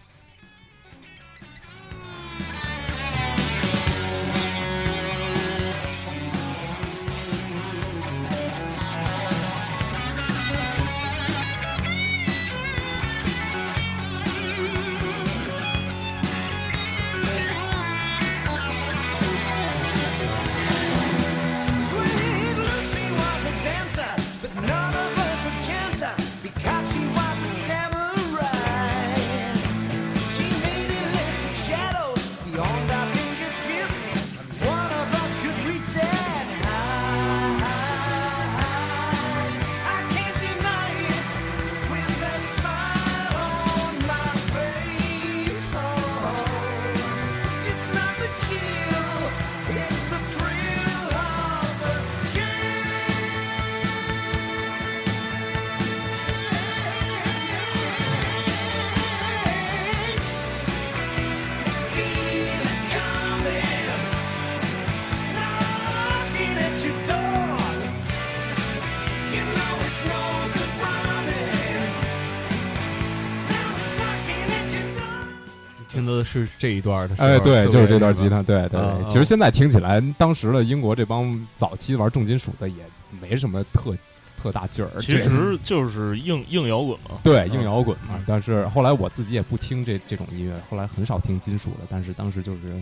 [76.43, 77.15] 是这一段的。
[77.17, 78.80] 哎，对，就是这段吉他，对对。
[79.08, 82.84] 其实现在听起来，当时的英国这帮早期玩重金属的也
[83.21, 83.95] 没什么特
[84.38, 84.91] 特大劲儿。
[85.00, 88.24] 其实就是硬硬摇滚嘛，对，硬摇滚嘛。
[88.28, 91.80] 但是后来我自己也不听这这种音乐，后来很少听金属的。
[91.89, 92.82] 但是当时就是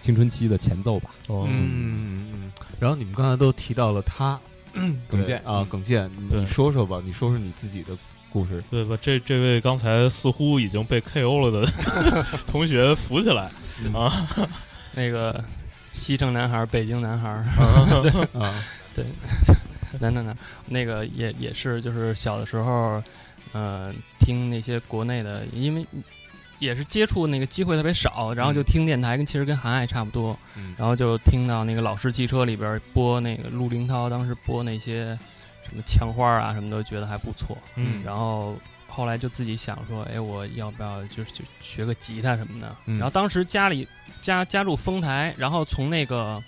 [0.00, 1.10] 青春期的前奏吧。
[1.28, 2.52] 嗯嗯嗯。
[2.78, 4.38] 然后你们刚才都提到了他，
[5.08, 7.96] 耿健啊，耿健，你说说吧，你说说你自己的。
[8.34, 8.98] 故事对吧？
[9.00, 11.72] 这这位刚才似乎已经被 KO 了的
[12.50, 13.44] 同学扶起来
[13.94, 14.28] 啊！
[14.92, 15.42] 那个
[15.92, 17.86] 西城男孩，北京男孩啊
[18.92, 19.06] 对，
[20.00, 23.00] 男男男，那个也也是，就是小的时候，
[23.52, 25.86] 呃，听那些国内的，因为
[26.58, 30.36] 也是接触那个机会特别少，然后就听电台，跟其实跟韩爱差不多，
[30.76, 35.16] 然后就听到那个老式汽车里边播那个陆林涛，当时播那些。
[35.68, 37.56] 什么枪花啊，什么都觉得还不错。
[37.76, 42.76] 嗯，然后后来就自己想说，哎，我要不要就是就学个吉他什么的？
[42.86, 43.86] 然后当时家里
[44.22, 46.40] 加加入丰台，然后从那个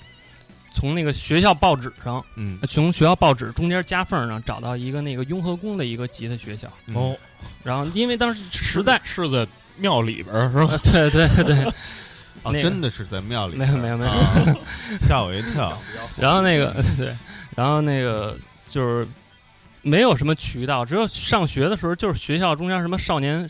[0.73, 6.69] 从那个学校报纸上，嗯，从学校报纸中间夹缝上找到一个那个雍和宫的一个吉他学校。
[6.95, 7.17] 哦，
[7.65, 9.47] 然后因为当时实在是在
[9.79, 10.79] 庙里边是吧？
[10.85, 11.65] 对对对，
[12.45, 13.57] 啊， 真的是在庙里？
[13.57, 14.13] 没有没有没有，
[15.01, 15.77] 吓我一跳。
[16.17, 17.17] 然后那个对，
[17.57, 18.37] 然后那个。
[18.77, 19.09] 就是
[19.81, 23.49] 没有什么渠道，只有上学的时候，就是学校中间什么少年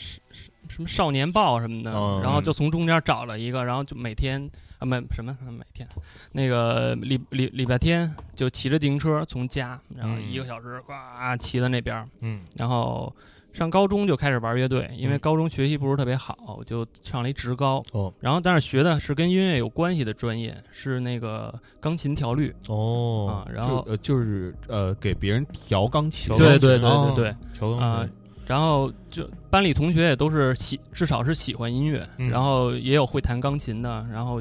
[0.69, 1.91] 什么少年报什么的，
[2.23, 5.37] 然后就从中间找了一个，然后就每天啊每什么？
[5.51, 5.89] 每天。
[6.31, 10.93] 那个礼礼礼拜天就骑着自行车从家，然后一个小时呱
[11.41, 13.13] 骑到那边，嗯，然后。
[13.57, 17.83] 上高中就开始玩乐队，因为高中学习不是特别好，就上了一职高。
[17.93, 22.55] 哦，然后但是学的是跟音乐有关系的专业，是那个钢琴调律。
[22.69, 26.37] 哦，啊，然后呃就是呃给别人调钢琴。
[26.37, 27.89] 对对对对对，调钢琴。
[27.89, 28.09] 啊，
[28.47, 34.07] 然后就班里同学也都是喜，至少是喜欢音乐，然后也有会弹钢琴的。
[34.13, 34.39] 然后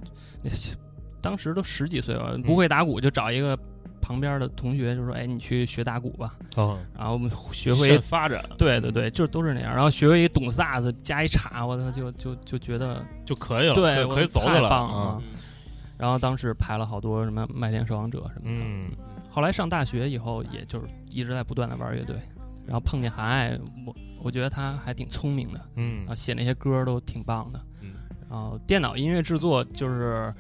[1.22, 3.58] 当时都十几岁了，不会打鼓就找一个。
[4.06, 9.74] 旁边的同学就说：“哎，你去学打鼓吧。”哦，然后我们学会发展，对对对，就都是那样。
[9.74, 15.20] 然后学会一懂萨斯加一查，我操，就就就觉得就可以了，对，可以走了啊。
[15.98, 18.64] 然后当时排了好多什么《麦田守望者》什么的。
[18.64, 18.92] 嗯。
[19.32, 22.16] 后来上大学以后，也就是一直在不断的玩乐队，
[22.66, 27.96] 然后碰见韩爱，我我觉得他还挺聪明的，嗯，然后写那些歌都挺棒的，嗯。
[28.30, 30.34] 然后电脑音乐制作就是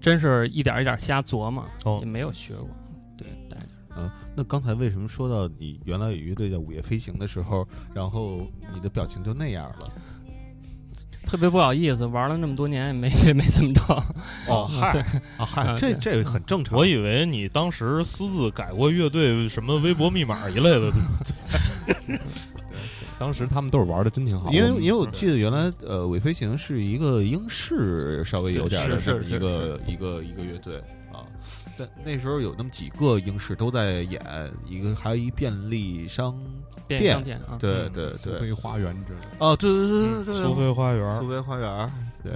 [0.00, 1.64] 真是一点一点瞎琢磨，
[2.00, 2.68] 也没有学过，
[3.96, 9.92] 嗯，那刚才为什么说到你原来有乐队叫午夜飞行的时候，然后你的表情就那样了？
[11.26, 13.82] 特别不好意思，玩了那么多年也没也没怎么着。
[14.46, 14.98] 哦，嗨，
[15.38, 16.76] 啊嗨，这这很正常。
[16.76, 20.92] 我以为你当时私自改过乐队什么微博密码一类的。
[23.18, 24.50] 当时他们都是玩的真挺好。
[24.50, 30.82] 因为因为我记得原来呃，午夜飞行是一个英式稍微有点的这么一个一个一个乐队。
[31.76, 34.20] 对，那时候有那么几个英式都在演，
[34.66, 36.38] 一个还有一便利商
[36.86, 37.22] 店，
[37.58, 39.28] 对对对，苏菲花园之类的。
[39.38, 42.32] 哦，对对对对对，苏菲花园，苏菲花园，对，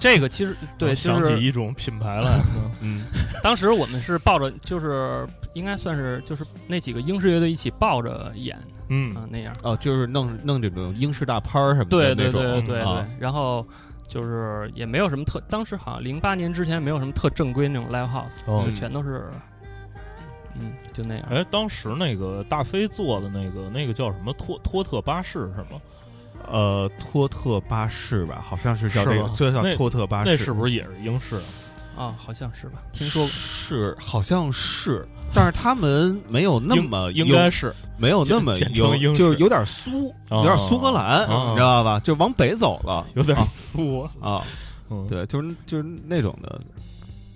[0.00, 2.40] 这个其实对，想起一种品牌来。
[2.80, 3.04] 嗯，
[3.42, 8.58] 当时我们是抱着，就是应该算是就是那几个英式乐队一起抱着演，
[8.88, 9.54] 嗯啊那样。
[9.62, 13.66] 哦，就是弄弄这种英式大拍儿什么的对对对对对，然后。
[14.08, 19.28] 就是也没有什么特，当时好像零八年之前没有什么特正规那种 live house，就全都是，
[20.54, 21.26] 嗯，就那样。
[21.30, 25.80] 哎，当时那个大飞做的那个那个叫什么托托特巴士是吗？
[26.48, 31.34] 呃，托特巴士吧，好像是叫这个，这叫托特巴士，那是不是也是英式？
[31.36, 31.42] 啊，
[31.96, 32.82] 好像是吧？
[32.92, 35.06] 听说是，好像是。
[35.34, 41.98] 但是他们没有那么，应该是没有那么有，就是有点苏，有点苏格兰，你知道吧？
[42.00, 44.44] 就往北走了，有点苏啊。
[45.08, 46.60] 对，就是就是那种的。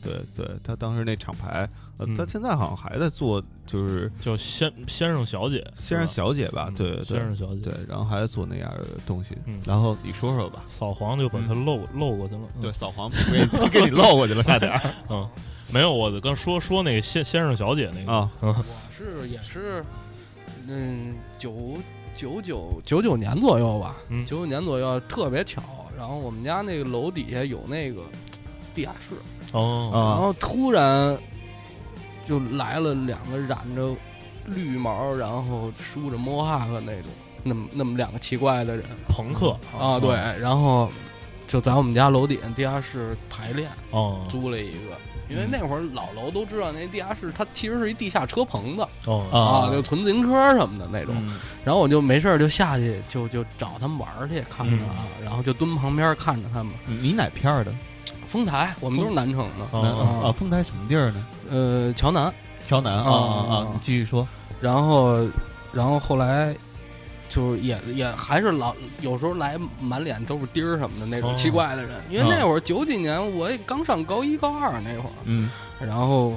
[0.02, 6.72] 对对，他当时那厂牌，呃，他现在好像还在做，就是叫先先生小姐，先生小姐吧？
[6.76, 9.36] 对对，先生小姐，对，然后还在做那样的东西。
[9.66, 12.40] 然后你说说吧，扫黄就把他漏漏过去了。
[12.60, 14.80] 对，扫黄给给你漏过去了，差点。
[15.08, 15.28] 嗯。
[15.72, 19.84] 没有，我刚说说那个先先生小姐那个啊，我是也是，
[20.66, 21.76] 嗯，九
[22.16, 23.94] 九九九九年左右吧，
[24.26, 25.62] 九九年左右特别巧，
[25.96, 28.02] 然后我们家那个楼底下有那个
[28.74, 29.14] 地下室
[29.52, 31.16] 哦，然后突然
[32.26, 33.94] 就来了两个染着
[34.46, 37.10] 绿毛，然后梳着摩哈克那种，
[37.42, 40.90] 那么那么两个奇怪的人，朋克啊，对，然后。
[41.50, 44.96] 就在我们家楼底下地下室排练，哦，租了一个。
[45.28, 51.12] 因为那会儿老楼都知道，那地下室它其实是一地下车棚子，哦啊，就囤自行车什么的那种。
[51.64, 56.72] 然后我就没事儿就下去，就就找他们玩去，看着啊，然后就蹲旁边看着他们。
[56.86, 57.74] 你哪片儿的？
[58.30, 59.78] 丰台，我们都是南城的。
[59.78, 61.26] 啊，丰台什么地儿呢？
[61.50, 62.32] 呃，桥南。
[62.64, 63.66] 桥南啊啊啊！
[63.72, 64.26] 你继续说。
[64.60, 65.28] 然后，
[65.72, 66.54] 然后后来。
[67.32, 76.34] 就也也还是老有时候来满脸都是钉儿什么的那种奇怪的人，因为那会儿九几年我也刚上高一高二那会儿，嗯，然后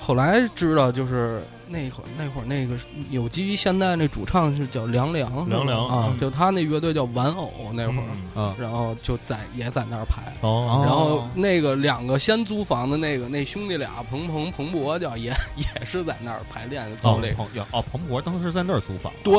[0.00, 1.42] 后来知道就是。
[1.68, 2.76] 那会儿，那会儿那个
[3.10, 19.34] 有基于现在那主唱是叫凉凉凉凉啊，就他那乐队叫玩偶那会儿，啊，然后就在也在那儿排，哦，然后那个两个先租房的那个那兄弟俩彭彭彭博叫也也是在那儿排练租那个，哦，彭博当时在那儿租房，对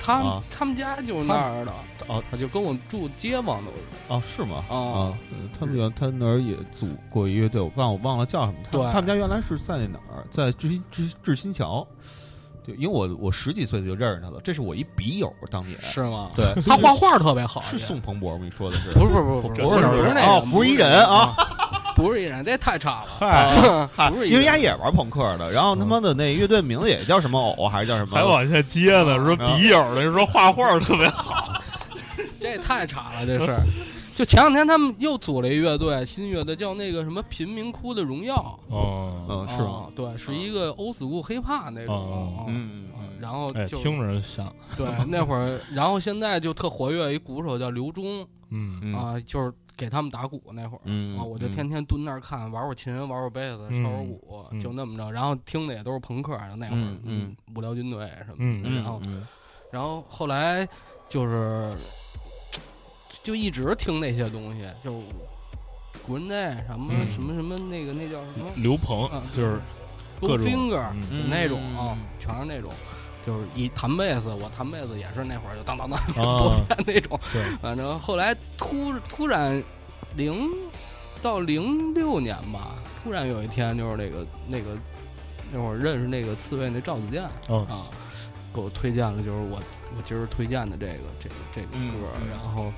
[0.00, 1.72] 他他们家就是那儿的，
[2.06, 3.78] 哦，他就跟我住街坊都是，
[4.08, 4.64] 哦，是吗？
[4.68, 5.12] 啊，
[5.58, 11.71] 他们原他那儿也组过一乐队，我忘我忘了叫什么，对，他们家原来是在哪儿，在志新志志新桥。
[12.64, 16.30] 对，因为我我十几岁就认识他了，这是我一笔友，当年是吗？
[16.36, 18.44] 对他画画特别好，是宋鹏博吗？
[18.44, 18.90] 你说的是？
[18.92, 21.34] 不是不是不是不是不是不是那个，不是一人啊，
[21.96, 23.88] 不是一人，这太差了。
[23.92, 28.16] 嗨，不是因为丫也玩朋克的，然后他妈的那乐队名字也叫什么偶还是叫什么？
[28.16, 31.60] 还往下接呢，说笔友的，说画画特别好，
[32.40, 33.56] 这也太差了，这是。
[34.22, 38.56] 就前两天他们又组了一乐队，新乐队叫那个什么贫民窟的荣耀。
[38.68, 39.88] 哦，嗯，是吗？
[39.96, 42.46] 对，是一个欧斯库黑怕那种。
[42.46, 43.08] 嗯嗯。
[43.18, 44.54] 然后就听着像。
[44.76, 48.24] 对，那会儿，然后现在就特活跃一鼓手叫刘忠。
[48.50, 50.80] 嗯啊，就是给他们打鼓那会儿。
[50.84, 51.18] 嗯。
[51.18, 55.10] 啊，我就天天蹲那儿看，玩会琴，玩会贝斯，敲会鼓，就那么着。
[55.10, 58.70] 然后听的也都是朋克，那会儿，嗯，无聊军队什么的。
[58.70, 59.02] 然后，
[59.72, 60.64] 然后后来
[61.08, 61.76] 就是。
[63.22, 65.00] 就一直听那些东西，就
[66.06, 68.50] 滚那什么什么什么那个那叫什么？
[68.56, 69.60] 刘鹏，啊就是
[70.20, 70.44] 各种。
[71.30, 72.72] 那种啊，全是那种，
[73.24, 77.18] 就是一弹贝斯，我弹贝斯也是那会儿就当当当多遍那种，
[77.60, 79.62] 反正后来突突然
[80.16, 80.50] 零
[81.22, 84.76] 到零六年吧，突然有一天就是那个那个
[85.52, 87.86] 那会儿认识那个刺猬那赵子健啊，
[88.52, 89.62] 给我推荐了，就是我
[89.96, 92.72] 我今儿推荐的这个这个这个歌，然后。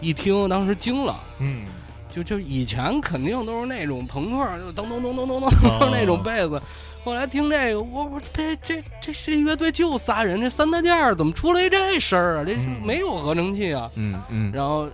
[0.00, 1.66] 一听，当时惊了，嗯，
[2.10, 6.60] 就就以前肯定都是那种朋克，就咚咚咚咚咚咚那种贝斯，
[7.04, 12.44] 后来听这个，我我这这这这乐队就仨人，这三大件儿怎么出来这声儿啊？
[12.44, 14.88] 这没有合成器啊，嗯嗯，然后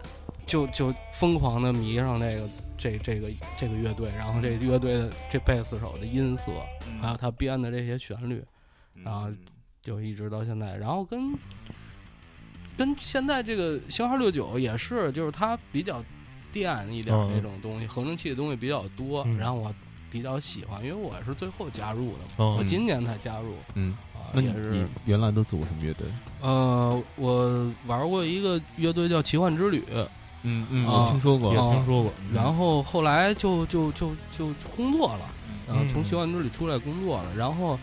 [0.45, 2.43] 就就疯狂的迷上那个
[2.77, 6.53] 这这个这个乐队，然后这乐队的这贝斯手的音色，
[7.01, 8.45] 还有他编的这些旋律，
[9.05, 9.29] 然后
[9.81, 11.33] 就一直到现在，然后跟。
[12.77, 16.05] 跟现在这个型号六九也是，就是它比较
[16.53, 19.75] 电一点那种东西，合成器的东西比较多，然后我
[20.11, 23.55] 比较喜欢，因为我是最后加入的，我今年才加入。
[23.75, 23.97] 嗯，
[24.33, 26.07] 那也是原来都组过什么乐队？
[26.43, 29.83] 呃，我玩过一个乐队叫奇幻之旅，
[30.43, 32.13] 嗯嗯，我听说过，也听说过。
[32.33, 35.29] 然后后来就就就就工作了，
[35.67, 37.79] 然后从奇幻之旅出来工作了，然后。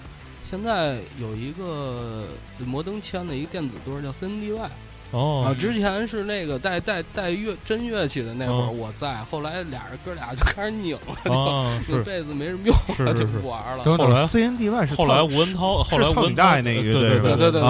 [0.54, 2.26] 现在有一个
[2.64, 4.70] 摩登签的一个电子队叫 CNDY，
[5.10, 10.96] 哦，啊，之前是那个带带带乐真乐器的那会儿我在，后来俩人哥俩就开始拧
[11.26, 13.84] 了， 就这辈子没什么用了， 就不玩了。
[13.84, 17.62] 后来 CNDY 是后来吴文涛，后来吴文涛那个对对，对对对对对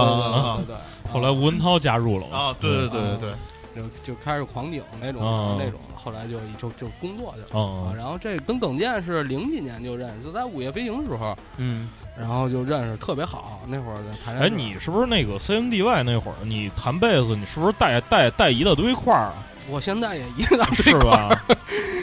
[0.67, 0.75] 对，
[1.09, 3.33] 后来吴文涛加入了啊，对对对对对。
[3.75, 5.19] 就就开始狂拧那种
[5.57, 7.93] 那种，后来就就就工作去了。
[7.95, 11.89] 然后这跟耿健是零几年就认识，就在午夜飞行的时候，嗯，
[12.19, 13.61] 然后就认识，特别好。
[13.67, 16.35] 那会儿在台哎，你是不是那个 C N D Y 那会儿？
[16.43, 19.33] 你弹贝斯，你是不是带带带一大堆块儿啊？
[19.69, 21.29] 我现在也一大堆是吧？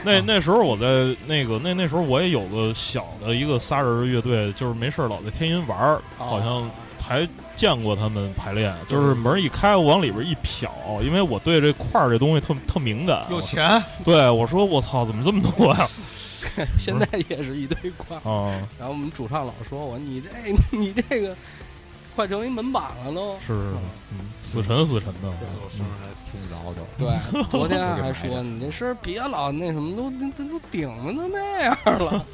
[0.03, 6.70] 那那时候我在那个那那时候我也有个小的一个仨人乐队，就是没事老在天津玩儿，好像。
[7.11, 13.26] 还见过他们排练，就是门一开，我往里边一瞟，因为我对这块儿这东西特特敏感。
[13.28, 13.82] 有钱？
[14.06, 15.88] 对，我说我操，怎么这么多呀？
[16.78, 18.16] 现在也是一堆块。
[18.22, 18.56] 哦。
[18.78, 20.28] 然后我们主唱老说我，你这
[20.70, 21.36] 你这个
[22.14, 23.32] 快成一门板了都。
[23.40, 23.74] 是是，
[24.12, 25.22] 嗯，死沉死沉的。
[25.40, 26.86] 对，我声还听不着都。
[26.96, 30.08] 对，昨天还说你这声别老那什么，都
[30.38, 32.24] 都都顶的都那样了。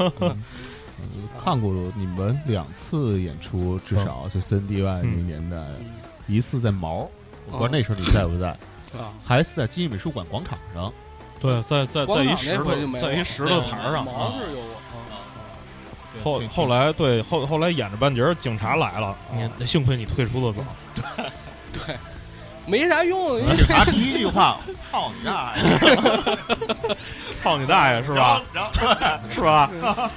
[1.43, 5.57] 看过你们两次演出，至少就 C N D Y 那年代，
[6.27, 7.09] 一次在毛，
[7.51, 8.49] 我不知道那时候你在不在，
[8.99, 10.93] 啊，还是在金艺美术馆广场上，
[11.39, 12.65] 对，在在在一石头，
[13.01, 14.77] 在一石头台上，毛是有我，
[16.25, 19.15] 后后来对后后来演着半截，警察来了，
[19.59, 21.31] 你幸亏你退出的早，对
[21.87, 21.97] 对，
[22.67, 23.39] 没啥用。
[23.55, 24.59] 警察第一句话
[24.91, 25.63] ：“操你大爷！”
[27.43, 28.43] 操你大爷是吧？
[28.53, 28.70] 然后
[29.32, 29.70] 是吧？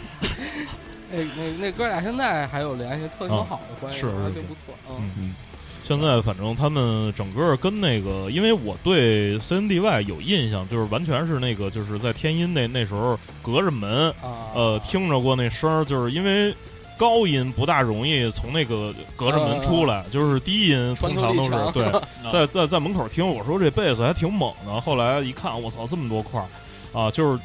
[1.12, 4.76] 那那那哥俩现在还有联系，特别好的关系，是挺不错。
[4.90, 5.36] 嗯嗯。
[5.84, 14.14] 现在反正他们整个跟那个，因为我对 CNDY 有印象，就是完全是那个，就是在天音那那时候隔着门，
[14.54, 16.54] 呃，听着过那声儿，就是因为
[16.96, 21.92] 高音不大容易从那个隔着门出来，就是低音通常都是对，
[22.32, 26.46] 在在在门口听，我说这贝斯还挺猛的，后来一看，我操，这么多块儿
[26.94, 27.40] 啊，就是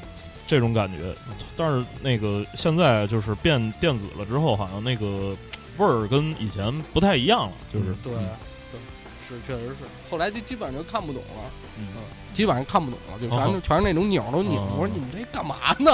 [0.47, 1.15] 这种感觉。
[1.57, 5.37] 但是那个现在就是变电子了之后，好像那个。
[5.77, 8.79] 味儿跟以前不太一样了，就是对，对，
[9.27, 9.75] 是确实是。
[10.09, 11.89] 后来就基本上就看不懂了，嗯，
[12.33, 14.53] 基本上看不懂了，就全是全是那种扭都拧。
[14.55, 15.91] 我说你们这干嘛呢？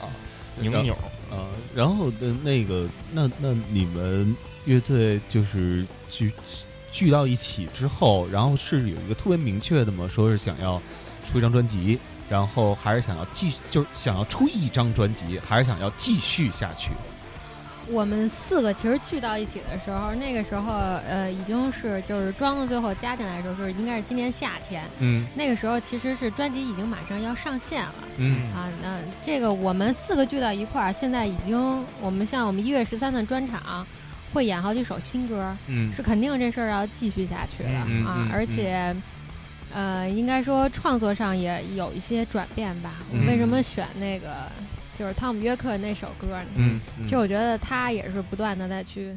[0.00, 0.08] 啊，
[0.56, 0.94] 拧扭
[1.30, 1.52] 啊。
[1.74, 2.10] 然后
[2.42, 4.34] 那个，那那你们
[4.64, 6.32] 乐队就是聚
[6.90, 10.08] 聚到一起之后，然后是有一个特别明确的吗？
[10.08, 10.80] 说是想要
[11.26, 11.98] 出一张专辑，
[12.28, 16.90] 然后还是想要继续，就是想要出一张专辑，还是想要继续下去？
[17.90, 20.74] 我们四个其实聚到一起的时候，那个时候
[21.08, 28.52] 呃已经是就是装到最后加进来的时候是应该是今年夏天，嗯，那个时候其实是专辑已经马上要上线了，嗯。
[28.52, 33.86] 啊，那这个我们四个聚到一块儿，现在已经我们像我们一月十三的专场
[34.34, 37.70] 会演好几首新歌，嗯，是肯定这事儿要继续下去的
[38.06, 38.94] 啊，而且
[39.74, 42.94] 呃应该说创作上也有一些转变吧，
[43.26, 44.50] 为什么选那个？
[44.94, 49.16] 就是汤姆约克那首歌，嗯，其实我觉得他也是不断的在去，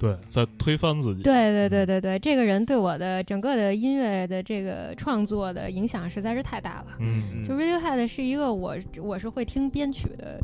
[0.00, 1.22] 对，在推翻自己。
[1.22, 6.86] 对对对对对，这个人对我的整个的音乐的这个创作的影响实在是太大了。
[7.00, 10.40] 嗯，就 Radiohead 是一个我我是会听编曲的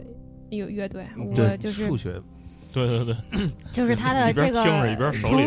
[0.51, 2.21] 乐乐队，我就是数学。
[2.75, 4.65] 对对对， 就是他的这个
[5.23, 5.41] 从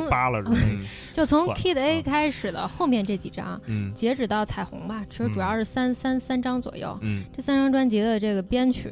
[1.11, 3.59] 就从 Kid A 开始的后面这几张，
[3.93, 6.97] 截止到彩虹吧，其实主要是三三三张左右。
[7.01, 8.91] 嗯，这三张专辑的这个编曲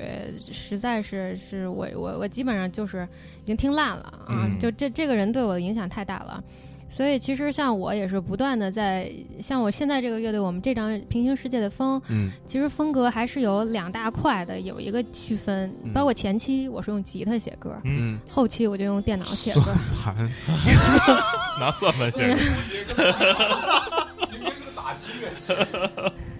[0.51, 3.07] 实在是是我我我基本上就是
[3.43, 4.49] 已经听烂了啊！
[4.59, 6.43] 就这这个人对我的影响太大了。
[6.87, 15.73] 所以其实像我也是不断的在像我现在这个乐队，我们这张《平行世界的风》，嗯，其实风格还是有两大块的，有一个区分。
[15.93, 19.61] 包括前期我是用吉他写歌，嗯，后期我就用电脑写歌。
[19.61, 20.29] 算盘，
[21.59, 22.35] 拿算盘写歌。
[24.31, 25.53] 明明是个打击乐器。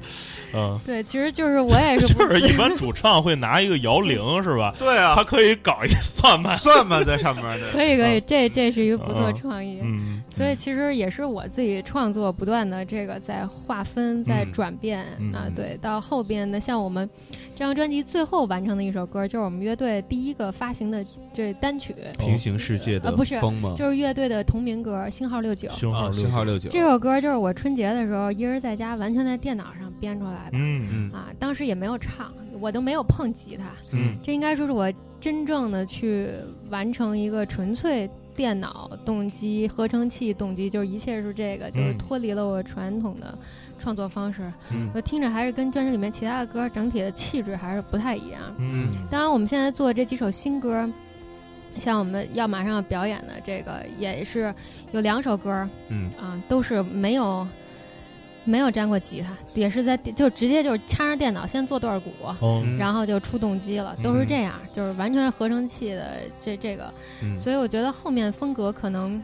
[0.56, 4.74] 嗯，对，其实就是我也是， 就是一般主唱会拿一个摇铃，是吧？
[4.80, 7.72] 对啊，他可以搞一算 盘，算盘在上面的。
[7.72, 9.80] 可以，可以，这这是一个不错创意。
[9.84, 15.00] 嗯，所以其实也是我自己创作不断的这个在划分，在转变
[15.34, 15.46] 啊。
[15.56, 17.10] 对，到后边的像我们
[17.56, 21.02] 这张专辑最后完成的一首歌，就是我们乐队第一个发行的
[21.32, 23.26] 这单曲《平行世界的风》
[23.62, 23.74] 吗？
[23.78, 25.70] 就是乐队的同名歌《星号六九》。
[25.72, 26.70] 星号星号六九。
[26.70, 30.50] 这首歌就是我春节的时候一人在家，完全在电脑上编出来。
[30.52, 33.64] 嗯嗯啊，当时也没有唱，我都没有碰吉他。
[33.94, 34.92] 嗯，这应该说是我
[35.22, 36.30] 真正的去
[36.70, 43.38] 完成一个纯粹电脑动机、合成器动机，就是一切是这个，就是脱离了我传统的
[43.80, 44.42] 创作方式。
[44.72, 48.42] 嗯，我听着还是跟专辑里面其他的歌整体的气质还是不太一样。
[48.58, 50.90] 嗯，当然我们现在做这几首新歌，
[51.78, 54.54] 像我们要马上要表演的这个，也是
[54.92, 57.48] 有两首歌，嗯啊，都是没有。
[58.46, 62.12] 没有粘过吉他，也是在就直接就是插上电脑先做段鼓，
[62.78, 66.94] 然后就出动机了，都是这样，就是完全是合成器的这这个，
[67.38, 69.22] 所以我觉得后面风格可能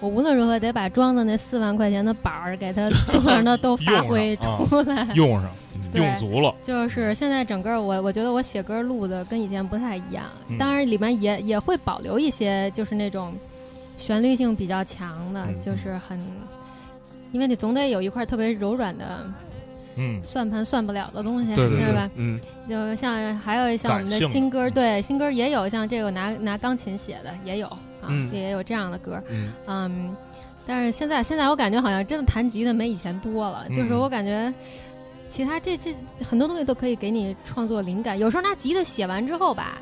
[0.00, 5.50] 我无论如何得把装的那四万块钱的板儿给它都 让它都发挥出来，用上，
[5.92, 6.54] 用足了。
[6.62, 10.24] 就是现在整个我我觉得我写歌录的跟以前不太一样，
[10.58, 13.34] 当然里面也也会保留一些就是那种
[13.98, 16.18] 旋律性比较强的，就是很。
[17.32, 19.26] 因为你总得有一块特别柔软的，
[19.96, 22.10] 嗯，算盘算不了的东西，对吧？
[22.14, 27.66] 嗯，就像还有像我们的新歌，对新歌也有像这个拿拿钢琴写的也有
[28.00, 29.22] 啊，也有这样的歌，
[29.66, 30.14] 嗯，
[30.66, 34.52] 但是现在现在我感觉好像真的弹吉他没以前多了，就是我感觉
[35.28, 35.94] 其他这这
[36.28, 39.78] 很多东西都可以给你创作灵感，有时候拿吉他写完之后吧，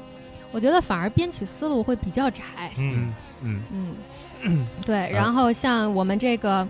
[0.52, 2.42] 我觉得反而编曲思路会比较窄，
[2.78, 3.94] 嗯嗯。
[4.42, 6.66] 嗯，对，然后像我们这个。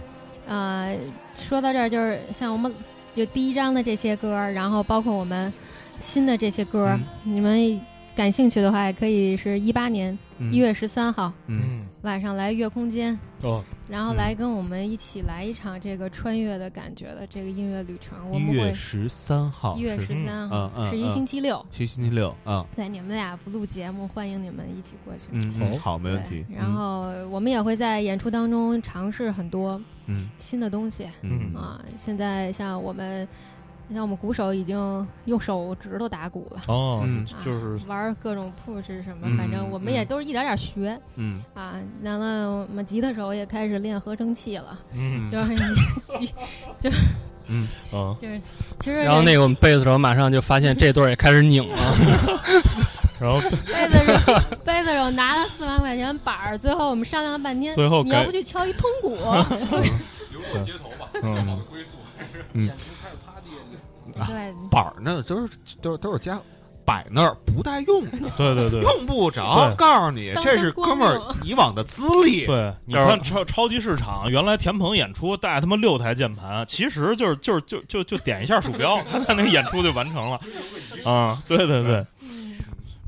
[0.50, 0.98] 呃，
[1.32, 2.74] 说到这儿，就是像我们
[3.14, 5.52] 就第一章的这些歌，然后包括我们
[6.00, 7.80] 新的这些歌，你们
[8.16, 10.18] 感兴趣的话，也可以是一八年
[10.50, 18.16] 一月十三号，嗯，晚上来月空间，哦，然后来跟我们一起来一场这个穿越的感觉的这个音乐旅程。
[18.30, 22.64] 我们一月十三号，一月十三号是一星期六，是星期六啊。
[22.76, 25.24] 对，你们俩不录节目，欢迎你们一起过去。
[25.32, 26.46] 嗯，好，没问题。
[26.48, 31.10] 然后我们也会在演出当中尝试很多嗯新的东西。
[31.22, 33.26] 嗯啊，现在像我们。
[33.92, 37.04] 像我们鼓手已经用手指头打鼓了哦，
[37.44, 42.24] 就是玩各种 push 什么，反正我们也都是一点点学，嗯啊，然后
[42.62, 45.54] 我们吉他手也开始练合成器了，嗯，就是
[46.18, 46.32] 吉
[46.78, 46.90] 就
[47.48, 48.40] 嗯啊，就是
[48.78, 51.76] 其实然后那个我们贝斯手马上就发现这对也开始拧了，
[53.20, 59.10] 然后贝斯手贝斯手拿了四万块钱板儿，最后我们商量了半天，最后你要不去敲一通鼓，
[60.30, 61.96] 流落街头吧，最好的归宿，
[62.52, 62.70] 嗯。
[64.26, 66.38] 对，板儿呢，都是都是都是家
[66.84, 69.72] 摆那儿不带用的，对对对，用不着。
[69.76, 72.46] 告诉你，这是哥们儿以往的资历。
[72.46, 80.40] 对，你看超超级市场，原来田鹏演出带他妈六台键盘，其实就是就是就就就点一下鼠标， 他那个演出就完成了。
[81.04, 82.04] 啊，对对对，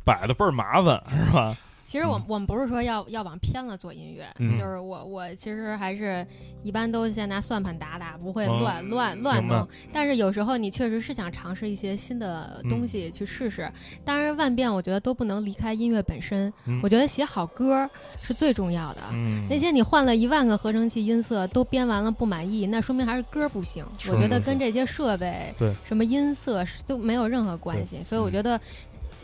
[0.05, 1.57] 摆的倍儿麻烦，是吧？
[1.93, 4.27] 其实我我们不是说要要往偏了做音乐，
[4.57, 6.27] 就是我我其实还是
[6.63, 9.69] 一般都先拿算盘打打，不会乱乱乱弄。
[9.93, 13.71] 但是有时候你确实是想尝试一些新的东西去试试。
[14.07, 16.51] 当然万变，我觉得都不能离开音乐本身。
[16.83, 17.87] 我觉得写好歌
[18.23, 19.03] 是最重要的。
[19.51, 23.85] 那些你换了一万个合成器音色都编完了不满意，那说明还是歌不行。
[24.09, 25.55] 我觉得跟这些设备、
[25.87, 28.03] 什么音色都没有任何关系。
[28.03, 28.59] 所以我觉得。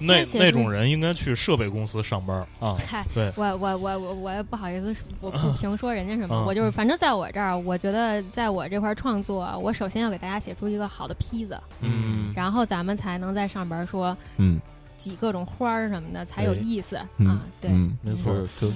[0.01, 2.77] 那那种人应该去设备公司上班啊！
[2.87, 14.61] 嗨，对，我我我我我不好意思，我不 评说人家什么，我就是反正在我这儿，我觉得在我这块创作，我首先要给大家写出一个好的坯子，嗯，然后咱们才能在上边说，嗯，
[14.97, 17.71] 挤各种花儿什么的才有意思啊，对，
[18.03, 18.71] 没错，就。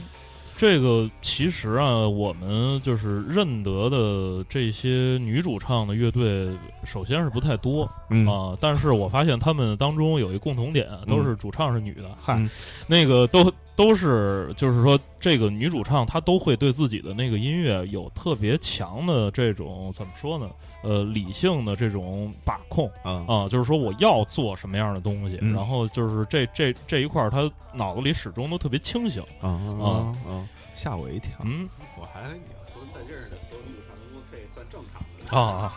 [0.62, 6.48] 这个其实啊，我们就是认得的这些女主唱的乐队，
[6.84, 7.82] 首先是不太多
[8.28, 8.56] 啊。
[8.60, 12.16] 但是我发现他们当中有一共同点，都是主唱是女的。
[12.16, 12.40] 嗨，
[12.86, 20.50] 那个都都是，就是说这个女主唱她都会对自己的那个音乐有特别强的这种怎么说呢？
[20.82, 22.90] 呃，理性的这种把控。
[23.02, 23.24] 啊。
[23.26, 29.22] 啊，就是说我要做什么样的东西，然后就是这这这一块，她脑子里始终都特别清醒。
[29.40, 30.14] 啊啊。
[30.26, 30.48] 啊！
[30.74, 31.68] 吓我一跳，嗯，
[32.00, 35.70] 我还以为你要说在认识的所有女主唱当中，这算正常的啊，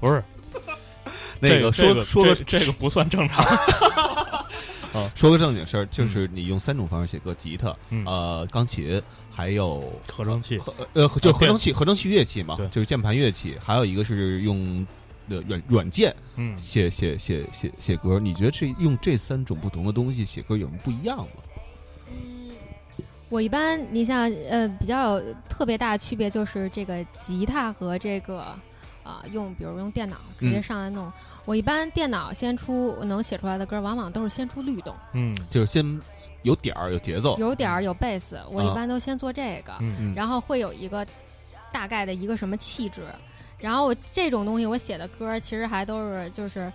[0.00, 0.24] 不是，
[1.38, 3.46] 那个说说这个不算正常。
[4.94, 7.76] 啊，说个正经事儿，就是你用三种方式写歌：吉他、
[8.06, 10.60] 呃，钢琴，还有合成器，
[10.92, 13.58] 呃，就合成器，合成器乐器嘛，对，就是键盘乐器。
[13.60, 14.86] 还有一个是用
[15.28, 18.20] 的软软件，嗯，写写写写写歌。
[18.20, 21.26] 你觉得这用这三种不同的东西写歌有什么不一样吗？
[22.12, 22.50] 嗯，
[23.28, 28.54] 我一般，你像呃，比较特别大的区别就是这个吉他和这个。
[29.04, 31.12] 啊，用比如用电脑直接上来弄。
[31.44, 36.00] 我一般电脑先出能写出来的歌，往往都是先出律动，嗯，就是先
[36.42, 38.40] 有点儿有节奏，有点儿有贝斯。
[38.50, 41.06] 我一般都先做这个，嗯然后会有一个
[41.70, 43.02] 大概的一个什么气质，
[43.58, 46.72] 然后这种东西我写的歌其实还都是就是。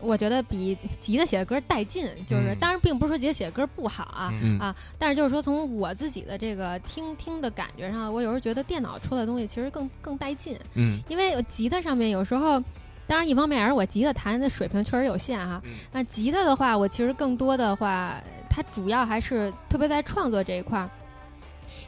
[0.00, 12.62] 我觉得比吉他写的歌带劲，就是当然并不是说吉他写的歌不好啊啊，但是就是说从我自己的这个听听的感觉上，我有时候觉得电脑出的东西其实更更带劲，嗯，因为吉他上面有时候，
[13.06, 18.14] 当然一方面也是我吉他弹的水平确实有限哈，那吉他的话，我其实更多的话，
[18.48, 20.88] 它主要还是特别在创作这一块。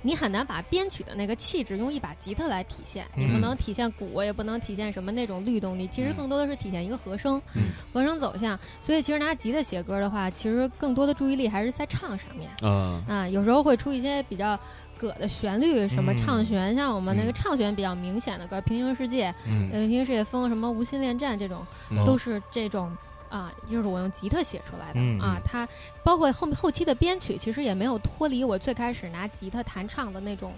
[0.03, 7.41] 你很难把编曲的那个气质用一把吉他来体现，你不能体现鼓，也不能体现什么那种律动，你其实更多的是体现一个和声，
[7.93, 8.59] 和声走向。
[8.81, 12.51] 所以其实拿吉他写歌的话，其实更多的注意力还是在唱上面。
[12.63, 14.59] 啊啊，有时候会出一些比较
[14.97, 19.29] 葛的旋律，什么唱旋，像我们那个唱旋比较明显的歌，《平行世界》、
[19.71, 21.67] 《平行世界风》、什么《无心恋战》这种，
[22.07, 22.91] 都是这种。
[23.31, 25.67] 啊，就是我用吉他写出来的啊，它
[26.03, 30.53] 包括后后期的编曲，其实也没有脱离我最开始拿吉他弹唱的那种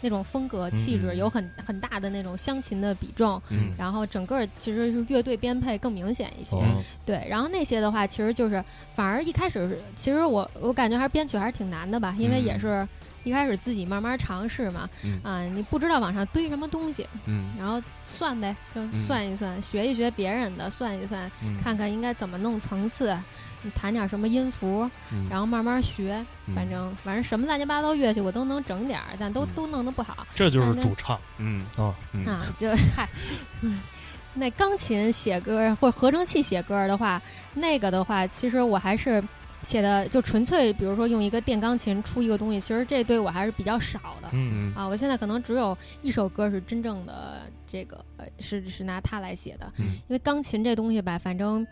[0.00, 3.40] 那种风格气质，有很很大的那种乡琴的比重，
[3.76, 6.56] 然后整个其实是乐队编配更明显一些，
[7.04, 12.86] 对，然后那些的话，其实就是反而一开始，其实我我感觉还是编曲还是挺难的吧，因为也是。
[13.22, 14.88] 一开始自己慢慢尝试嘛，
[15.22, 21.30] 啊，你不知道往上堆什么东西，嗯，然后算呗，就算一算，学一学别人的，算一算，
[21.62, 23.14] 看看应该怎么弄层次，
[23.62, 24.88] 你弹点什么音符，
[25.28, 30.26] 然后慢慢学，反正反正什么乱七八糟乐器我都能整点儿，但都都弄得不好。
[30.34, 31.64] 这就是主唱，嗯。
[31.76, 31.94] 啊。
[32.26, 33.08] 啊，就嗨，
[34.34, 37.20] 那钢琴写歌或合成器写歌的话，
[37.54, 39.22] 那个的话，其实我还是。
[39.62, 44.30] 写的就纯粹，比如说用一个电钢琴出一个东西，其实这对我还是比较少的。
[44.32, 44.72] 嗯。
[44.74, 49.70] 啊，我现在可能只有一首歌是真正的这个，呃，是是拿它来写的。
[49.76, 51.66] 嗯，因为钢琴这东西吧，反正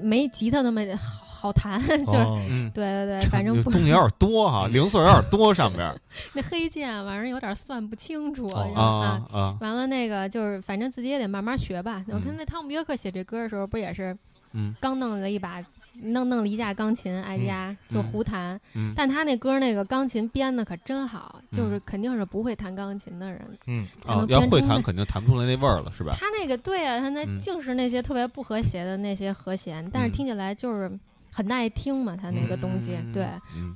[0.00, 5.94] 没吉他那么好好弹， 就是对对对，反正东西有点多哈，零碎有点多上边。
[6.34, 9.56] 那黑键反正有点算不清楚啊啊！
[9.60, 12.04] 完了那个就是，反正自己也得慢慢学吧。
[12.08, 14.14] 我看那汤姆约克写这歌的时候，不也是
[14.52, 15.64] 嗯刚弄了一把。
[16.02, 18.58] 弄弄了一架钢琴，挨家就胡弹。
[18.94, 23.86] 但他那歌那个钢琴编的可真好，就是肯定是不会弹钢琴的人，嗯，
[24.28, 26.14] 要会弹肯定弹不出来那味儿了，是吧？
[26.18, 30.90] 他那个对啊，他那净是那些特别不和谐的那些和弦，但是听起来就是
[31.30, 32.16] 很耐听嘛。
[32.16, 33.26] 他那个东西，对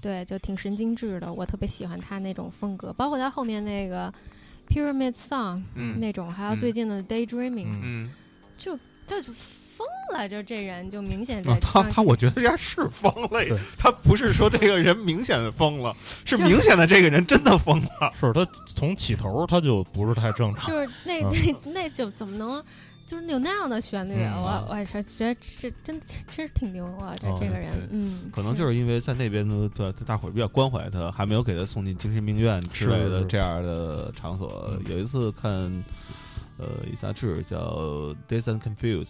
[0.00, 1.32] 对，就挺神经质的。
[1.32, 4.12] 我特别喜欢他那种风格，包括他后面那个
[4.68, 5.62] Pyramid Song
[5.98, 8.10] 那种，还有最近的 Daydreaming，嗯，
[8.56, 9.16] 就就。
[9.76, 15.94] 疯了，就这人就明显他他，我觉得人家是疯了，他不是说这个人明显的疯了，
[16.24, 18.12] 是明显的这个人真的疯了。
[18.20, 22.62] 是他从起头他就不是太正常，就是那那那就怎么能
[23.04, 24.14] 就是有那样的旋律？
[24.36, 26.00] 我我是觉得这真
[26.30, 27.14] 真是挺牛啊！
[27.20, 34.78] 这这个人，嗯，可能就是因为在那边的对大伙儿比较关怀他，还没有给他送进精神病院之类的这样的场所。
[34.88, 35.84] 有一次看。
[36.57, 37.59] 呃，一杂志叫
[38.28, 39.07] 《and Confused》，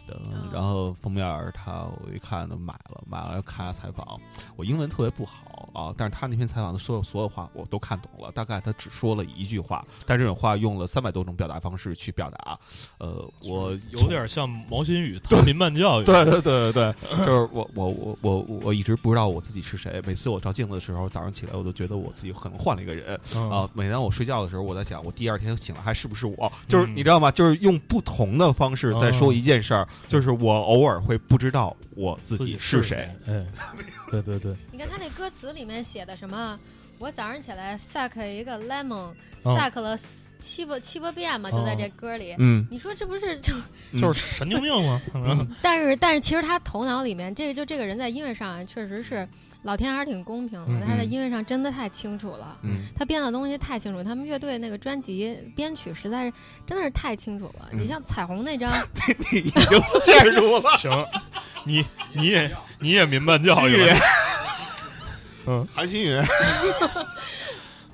[0.53, 4.19] 然后封面他我一看都买了，买了要看下采访。
[4.57, 8.33] 我英文特别不好啊，但是他那篇采访的所有所有话我都看懂了。
[8.33, 12.59] 大概他只说了一句话，但这种话用了三百多种表达方式去表达。
[12.99, 16.05] 呃，我有点像毛新宇谈民办教育。
[16.05, 20.01] 对对对对对，就是我我我我我一直不知道我自己是谁。
[20.07, 23.21] 每次我照镜子的时候，早上起来我都觉得我自己可能换了一个人
[23.51, 23.69] 啊。
[23.75, 26.51] 每当我睡觉的时候，我在想，我第二天醒来还是不是我？
[26.67, 27.31] 就是你知道吗？
[27.35, 33.09] 就是用不同的方式在说一件事儿，就是我偶尔会不知道我自己是谁。
[33.27, 33.45] 哎，
[34.11, 34.55] 对对对。
[34.73, 36.59] 你看他那歌词里面写的什么？
[36.99, 39.97] 我早上起来 suck 一个 lemon，suck 了
[40.39, 42.37] 七八七八遍嘛，就在这歌里。
[42.39, 43.53] 嗯，你说这不是就
[43.99, 45.01] 就是神经病吗？
[45.61, 49.29] 但是但是其实他头脑里面，这个就这个人在音乐上确实是。
[49.65, 52.57] 老天还是挺公平的，他在音乐上真的太清楚了，
[52.95, 54.05] 他编的东西太清楚。
[54.05, 56.33] 他们乐队那个专辑编曲实在是
[56.67, 57.69] 真的是太清楚了。
[57.73, 58.71] 你像彩虹那张
[59.33, 60.71] 你已经陷入了。
[60.79, 60.91] 行，
[61.65, 63.87] 你你也你也民办教育。
[65.47, 66.15] 嗯，韩星宇。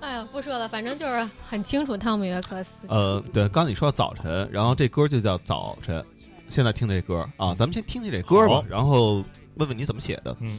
[0.01, 2.89] 哎呀，不说了，反正就是很清楚汤姆约克斯。
[2.89, 6.05] 呃，对，刚你说早晨，然后这歌就叫早晨。
[6.49, 10.37] 现在听这歌啊，咱们先听听这歌吧，然后问问你怎么写的。
[10.41, 10.59] 嗯。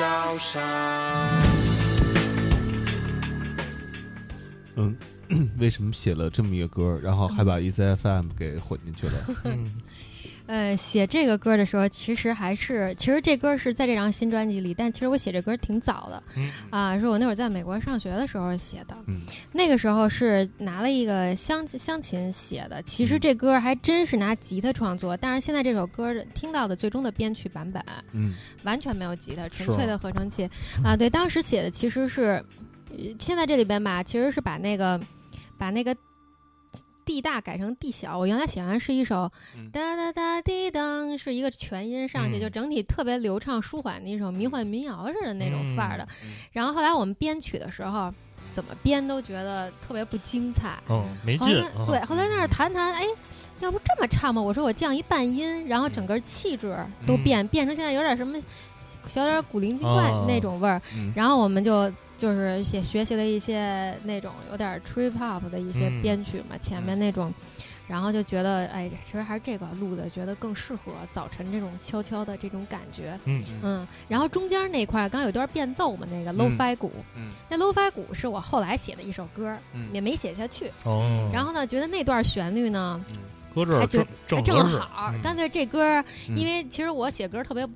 [5.58, 9.12] 为什么写了这么一个歌，然后还把 ECFM 给混进去了？
[10.50, 16.20] 呃，写这个歌的时候，其实还是，其实这歌是在这张新专辑里，但其实我写这歌挺早的，
[16.70, 18.96] 啊，是我那会儿在美国上学的时候写的，
[19.52, 27.80] 那个时候是拿了一个乡乡琴写的，其实这歌还真是拿吉他创作，但是现在这首歌听到的最终的编曲版本，
[28.10, 28.34] 嗯，
[28.64, 30.50] 完全没有吉他，纯粹的合成器，
[30.82, 32.44] 啊，对，当时写的其实是，
[33.20, 35.00] 现在这里边吧，其实是把那个。
[35.60, 35.94] 把那个
[37.04, 38.18] D 大改成 D 小。
[38.18, 39.30] 我原来喜欢是一首
[39.72, 46.06] 哒哒哒滴当，是一个全音上去，就整体特别流畅舒缓的一首迷幻民谣似的那种范儿的。
[46.52, 48.12] 然后后来我们编曲的时候，
[48.52, 51.48] 怎么编都觉得特别不精彩，嗯，没劲。
[51.86, 53.04] 对，后来那儿弹弹，哎，
[53.60, 54.40] 要不这么唱吧？
[54.40, 56.76] 我说我降一半音，然后整个气质
[57.06, 58.40] 都变，变成现在有点什么。
[59.06, 60.80] 小点古灵精怪那种味儿，
[61.14, 67.32] 然后我们就就是也学习了一些那种有点 trip hop 的一些编曲嘛，前面那种，
[67.88, 73.18] 然后就觉得哎，其实还是这个录的，觉得更适合早晨这种悄悄的这种感觉。
[73.24, 73.88] 嗯嗯。
[74.06, 76.92] 然后中间那块刚有段变奏嘛，那个 lofi 鼓，
[77.48, 79.56] 那 lofi 鼓是我后来写的一首歌，
[79.92, 80.70] 也没写下去。
[80.84, 81.28] 哦。
[81.32, 83.02] 然后呢，觉得那段旋律呢，
[83.54, 83.86] 搁这儿
[84.26, 85.12] 正正好。
[85.22, 86.04] 干脆这歌，
[86.36, 87.66] 因为其实我写歌特别。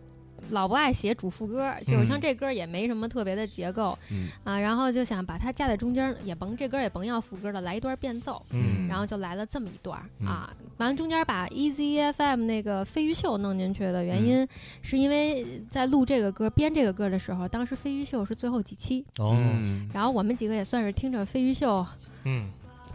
[0.54, 3.98] 老不爱写主副歌，就是像这歌也没什么特别的结构，
[4.44, 8.42] 啊，然后就想把它夹在中间，也甭这歌也甭要副歌了，来一段变奏，
[8.88, 10.50] 然后就来了这么一段啊。
[10.78, 14.48] 完了中间把 Easy FM 那个飞鱼秀弄进去的原因，
[14.80, 19.36] 是因为在录这个歌编这个歌的时候，当时飞鱼秀是最后几期，哦，
[19.92, 21.84] 然后我们几个也算是听着飞鱼秀，
[22.24, 22.48] 嗯。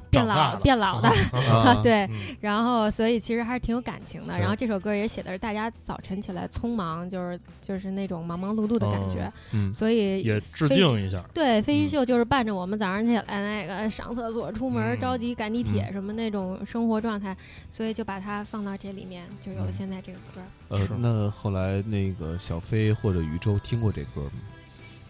[0.10, 1.10] 变老变老的，
[1.84, 4.38] 对，然后所以其实还是挺有感情的。
[4.40, 9.32] 然后这首歌也写的是大家早晨起来匆忙，就是就是那种忙忙碌碌的感觉。
[9.52, 11.24] 嗯，所以也致敬一下。
[11.34, 17.36] 对，飞鱼秀就是伴着我们早上起来那个上厕所、出门、着急赶地铁什么那种生活状态，
[17.70, 20.42] 所以就把它放到这里面，就有了现在这个歌。
[20.70, 24.32] 呃，那后来那个小飞或者宇宙听过这歌吗？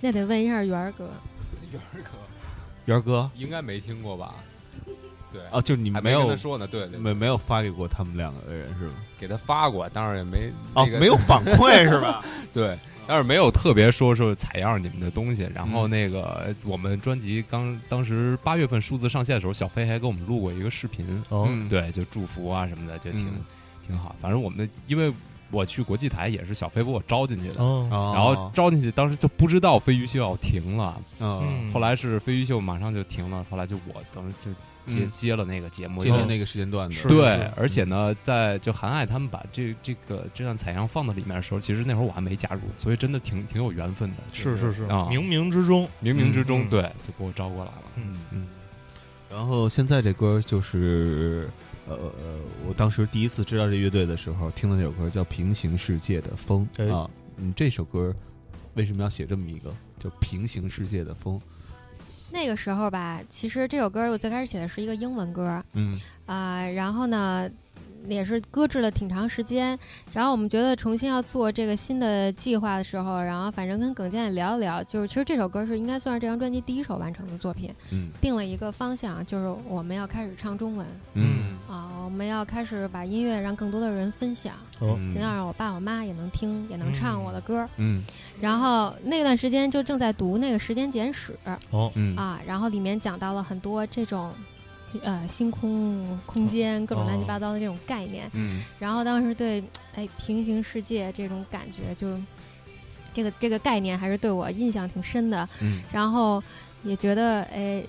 [0.01, 1.09] 那得问一下元儿哥。
[1.71, 2.09] 元儿哥，
[2.85, 4.35] 元儿哥应该没听过吧？
[5.31, 8.95] 对啊，就你没有跟他说呢，对，没没有发给过他们两个人是吧？
[9.19, 12.25] 给他发过，当然也没哦，没有反馈 是吧？
[12.51, 15.47] 对，但是没有特别说说采样你们的东西。
[15.53, 23.31] 然后那个我们专辑刚当时八月份数字上线的时候，小飞还给我们录过一个视频，嗯，对，就祝福啊什么的，就挺
[23.85, 24.15] 挺好。
[24.19, 25.13] 反正我们的因为
[25.51, 27.59] 我去国际台也是小飞把我招进去的，
[27.91, 34.49] 然后招进去当时就不知道飞鱼秀要停了，嗯，后来是飞鱼秀马上就停了，后来就我等于就。
[34.85, 48.47] 接接了那个节目，接了那个时间段的，对，而且呢，在就韩爱他们把这这个这段采样放到里面的时候，其实那会儿我还没加入，所以真的挺挺有缘分的，是是是啊，冥冥之中，冥冥之中，对，就给我招过来了，嗯嗯。
[49.31, 51.47] 然后现在这歌就是，
[51.87, 51.95] 呃，
[52.67, 57.07] 我当时第一次知道这乐队的时候，听的那首歌叫《平行世界的风》啊，
[57.37, 58.11] 嗯，这首歌
[58.73, 61.37] 为什么要写这么一个叫《平行世界的风》？
[62.31, 67.49] 那个时候吧，其实这首歌我最开始写的是一个英文歌，嗯啊，然后呢。
[68.07, 69.77] 也是搁置了挺长时间，
[70.13, 81.57] 然后我们觉得重新要做这个新的计划的时候，然后反正跟耿健也聊一聊，就是其实这首歌是应该算是这张专辑第一首完成的作品，嗯，定了一个方向，就是我们要开始唱中文，嗯。
[81.67, 88.03] 啊，我们要开始把音乐让更多的人分享，哦，要让我爸我妈也能听，也能唱我的歌，嗯，
[88.41, 91.37] 然后那段时间就正在读那个时间简史，
[91.69, 92.15] 哦，嗯。
[92.15, 94.31] 啊，然后里面讲到了很多这种。
[95.03, 98.29] 呃，星空、空间，各种乱七八糟的这种概念。
[98.33, 98.63] 嗯。
[98.79, 99.63] 然后当时对，
[99.93, 102.19] 哎，平行世界这种感觉，就
[103.13, 105.47] 这个这个概念还是对我印象挺深的。
[105.61, 105.81] 嗯。
[105.91, 106.41] 然后
[106.83, 107.83] 也觉得，哎，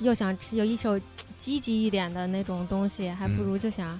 [0.00, 1.00] 又想有一首
[1.38, 3.98] 积极一点的那种东西，还不如就想，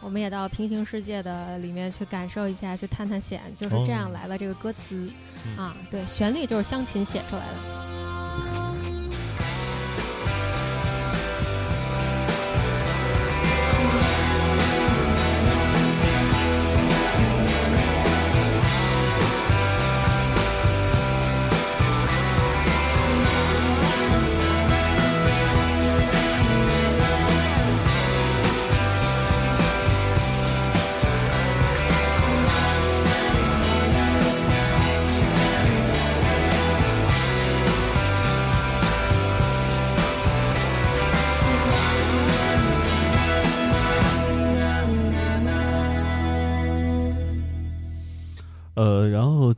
[0.00, 5.10] 我们也到平行世界的里面去感受一下，去探探险，就是这样来了这个歌词。
[5.56, 8.01] 啊，对，旋律就是湘琴写出来的。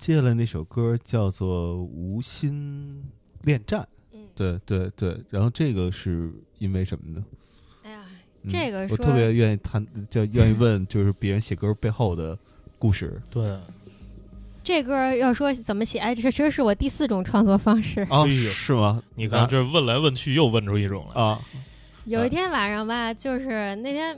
[0.05, 3.03] 接下来那首歌叫做《无心
[3.45, 3.81] 恋战》，
[4.13, 7.25] 嗯，对对对，然后这个是因为什么呢？
[7.85, 8.05] 哎呀，
[8.47, 12.39] 这个我特别愿意谈，就愿意 问，就是别人写歌背后的
[12.79, 13.19] 故事。
[13.31, 13.59] 对，
[14.63, 19.03] 这歌要说怎么写，哎，这其实是我第四种创作方式啊，是吗？
[19.15, 21.41] 你看，这问来问去又问出一种来啊。
[22.05, 24.15] 有一天晚上吧，就是那天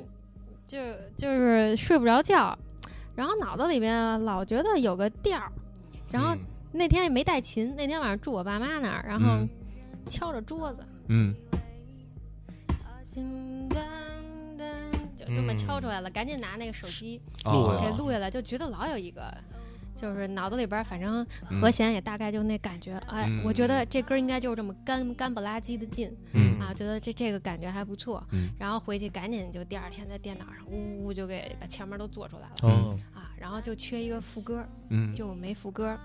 [0.66, 0.78] 就
[1.16, 2.59] 就是睡不着觉，
[3.14, 5.53] 然后脑子里面老觉得有个调儿。
[6.11, 6.36] 然后
[6.72, 9.46] 那天也没带琴，那天晚上住我爸妈那儿，然后
[10.09, 10.84] 敲着桌子。
[11.09, 11.34] 嗯。
[15.16, 19.22] 就这么敲出来了，赶紧拿那个手机给录下来，就觉得老有一个。
[19.97, 21.26] 就是脑子里边，反正
[21.61, 26.14] 和弦也大概就那感觉，哎，我觉得这歌应该就是这么干干不拉几的进，
[26.61, 28.22] 啊，觉得这这个感觉还不错，
[28.59, 34.64] 然后回去赶紧就第二天在电脑上呜呜就给把前面都做出来了，啊，然后就缺一个副歌，
[35.14, 35.99] 就没副歌，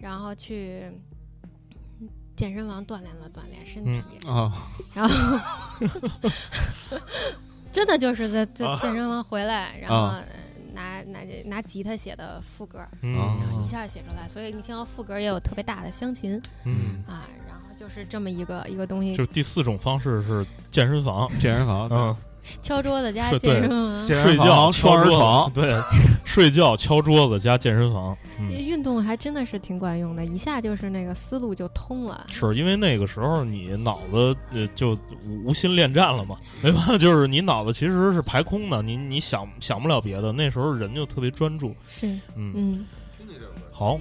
[0.00, 0.90] 然后去
[2.36, 5.40] 健身房锻炼了锻炼身体，啊， 然后
[7.70, 10.18] 真的就是在在健身房回来，然后。
[10.78, 13.18] 拿拿拿吉他写的副歌，然
[13.50, 17.02] 后一下写出来，所以你听到副歌也有特别大的乡琴，嗯。
[17.04, 19.16] 啊，然后就是这么一个一个东西。
[19.16, 22.16] 就第四种方式是健身房，健身房，嗯。
[22.62, 25.74] 敲桌子加健身房，睡觉敲人床，对，
[26.24, 28.16] 睡觉敲桌子加健身房。
[28.50, 32.26] 运动还真的是挺管用的，一下就是那个思路就通了。
[32.28, 34.96] 是因为那个时候你脑子呃就
[35.44, 36.98] 无心恋战了嘛， 没办法？
[36.98, 41.74] 就是你脑子其实是排空的，你你想想不了别的，那时候人就特别专注。
[41.88, 42.86] 是，嗯嗯，
[43.72, 43.98] 好。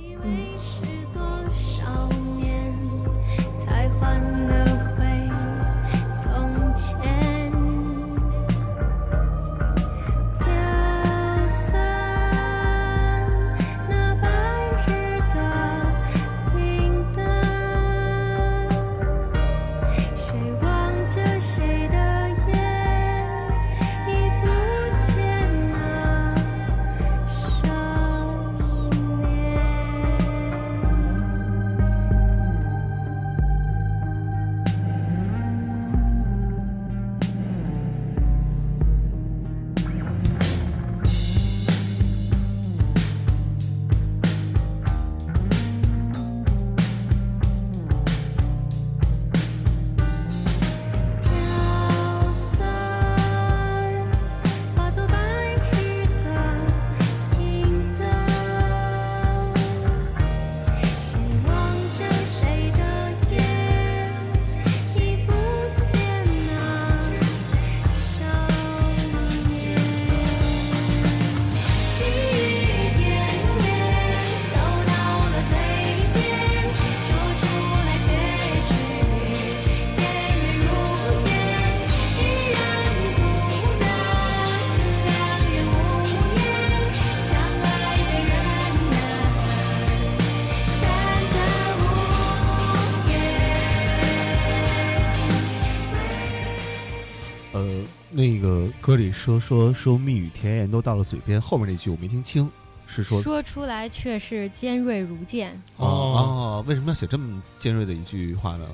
[98.88, 102.50] 歌里说说说蜜语甜言都到了嘴边，后面那句我没听清，
[102.88, 105.62] 是说说出来却是尖锐如剑。
[105.76, 108.66] 哦，为什么要写这么尖锐的一句话呢？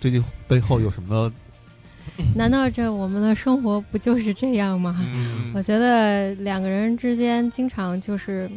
[0.00, 1.32] 这句背后有什么？
[2.34, 5.00] 难道这我们的生活不就是这样吗？
[5.54, 8.50] 我觉得两个人之间经常就是。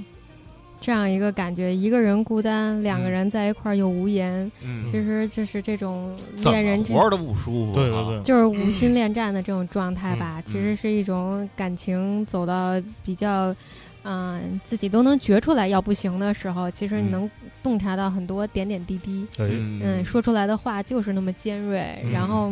[0.81, 4.51] 这样一个感觉，一个人孤单，两个人在一块儿又无言，
[4.83, 10.41] 其实就是这种恋人之间的不舒服，对对对，就是无心恋战的这种状态吧。
[10.43, 13.55] 其实是一种感情走到比较，
[14.01, 17.29] 嗯，自己都能觉出来要不行的时候，其实你能
[17.61, 19.27] 洞察到很多点点滴滴。
[19.37, 22.51] 嗯，说出来的话就是那么尖锐，然后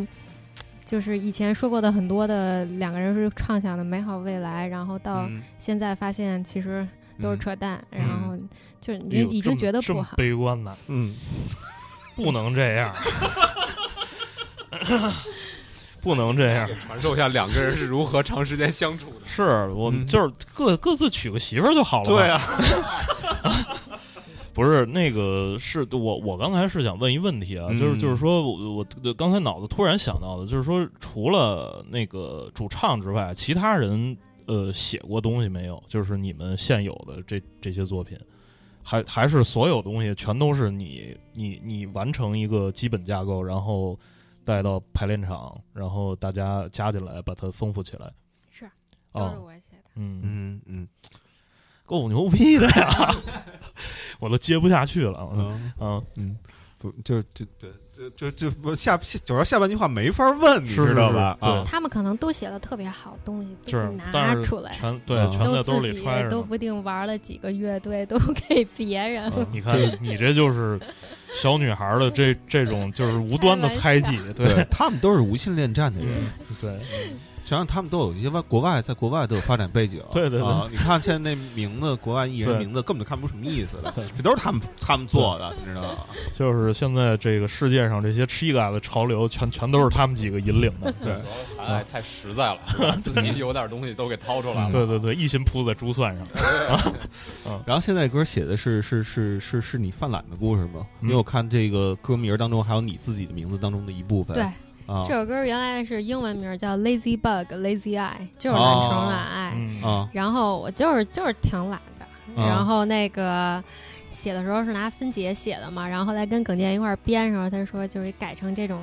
[0.85, 5.27] 就是以前说过的很多的两个人是畅想的美好未来，然后到
[5.57, 6.87] 现在发现其实。
[7.21, 8.37] 都是扯淡，然后
[8.81, 11.15] 就是你已经觉得不好，悲观的，嗯，
[12.15, 12.93] 不能这样，
[16.01, 19.15] 不能这样，传授一下两个人是如何长时间相处的。
[19.25, 22.09] 是我们就是各各自娶个媳妇儿就好了。
[22.09, 22.41] 对啊，
[24.53, 34.17] 不是那个是我我刚才是想问一问题啊，就是就是说我我刚才脑子突然想到的，就是说除了那个主唱之外，其他人。
[34.49, 35.81] 呃，写过东西没有？
[35.87, 38.17] 就是你们现有的这这些作品，
[38.81, 43.97] 还还是所有东西全都是你你你完成一个基本架构，然后
[44.43, 48.11] 带到排练场，然后大家加进来，把它丰富起来。
[48.49, 48.67] 是，
[49.13, 49.91] 都是我写的。
[49.93, 50.87] 嗯嗯嗯，
[51.85, 53.15] 够牛逼的呀！
[54.19, 55.29] 我都接不下去了。
[55.33, 56.37] 嗯嗯嗯，
[56.79, 57.69] 不就就对。
[58.15, 61.37] 就就不下主要下半句话没法问，你知道吧？
[61.41, 68.17] 啊，他们可能都写的特别好，东西都拿出来，全对，全在兜里揣着，都不定玩了几个乐队，都
[68.47, 69.29] 给别人。
[69.51, 70.79] 你看，你这就是
[71.33, 76.23] 小女孩的这这种就是无端的猜忌，对他们都是无心恋战的人，
[76.61, 76.79] 对。
[77.49, 79.99] 实际上他们都有一些外国外，在国外都有发展背景。
[80.13, 85.97] 对对对，你看现在那名字，国外艺人名字根本就看不出什么意思来，这都是他们他们做的，你知道吗？
[86.37, 90.93] 就是现在这个世界上这些 Chiga 的潮流，全全都是他们几个引领的。
[91.01, 91.19] 对，
[91.57, 92.59] 哎，太实在了，
[93.01, 94.71] 自己有点东西都给掏出来了。
[94.71, 96.27] 对对对，一心扑在珠算上。
[97.65, 100.85] 然后现在歌写的是是是是是你犯懒的故事吗？
[101.01, 104.35] 因为我看这个歌名当中还有你自己的名字当中的一部分。
[104.35, 104.45] 对。
[105.07, 110.09] 这首歌原来是英文名叫 Lazy Bug Lazy Eye，就是懒虫懒爱。
[110.11, 112.05] 然后我就是就是挺懒的。
[112.35, 113.63] 然后那个
[114.11, 118.81] 写的时候是拿分解写的嘛，然后后来跟耿健一块编的时候，他说就是改成这种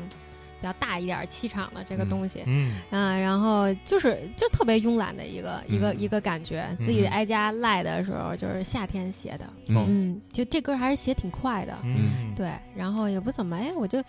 [0.60, 2.42] 比较大一点气场的这个东西。
[2.46, 2.74] 嗯。
[2.90, 6.66] 然后就是就特别慵懒的一个一个一个感觉。
[6.80, 9.46] 自己挨家赖的时候，就是夏天写的。
[9.68, 10.20] 嗯。
[10.32, 11.74] 就这歌还是写挺快的。
[11.84, 12.34] 嗯。
[12.36, 12.50] 对。
[12.74, 14.02] 然后也不怎么哎，我就。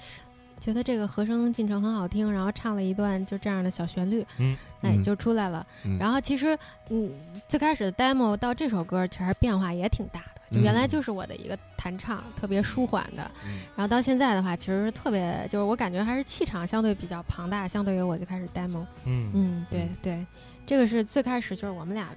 [0.60, 5.66] 觉得这个和声进程很好听，然后唱了一段就这样的小旋律，嗯，哎，就出来了。
[6.00, 6.58] 然后其实，
[6.90, 7.12] 嗯，
[7.48, 10.42] 最开始的 demo 到这首歌其实变化也挺大的。
[10.50, 13.30] 就原来就是我的一个弹唱，特别舒缓的，
[13.76, 18.86] 然后到现在的话，其实特别就是我感觉还是气场相对比较庞大，相对于我就开始 demo。
[19.04, 20.26] 嗯嗯，对对，
[20.66, 22.10] 这个是最开始就是我们俩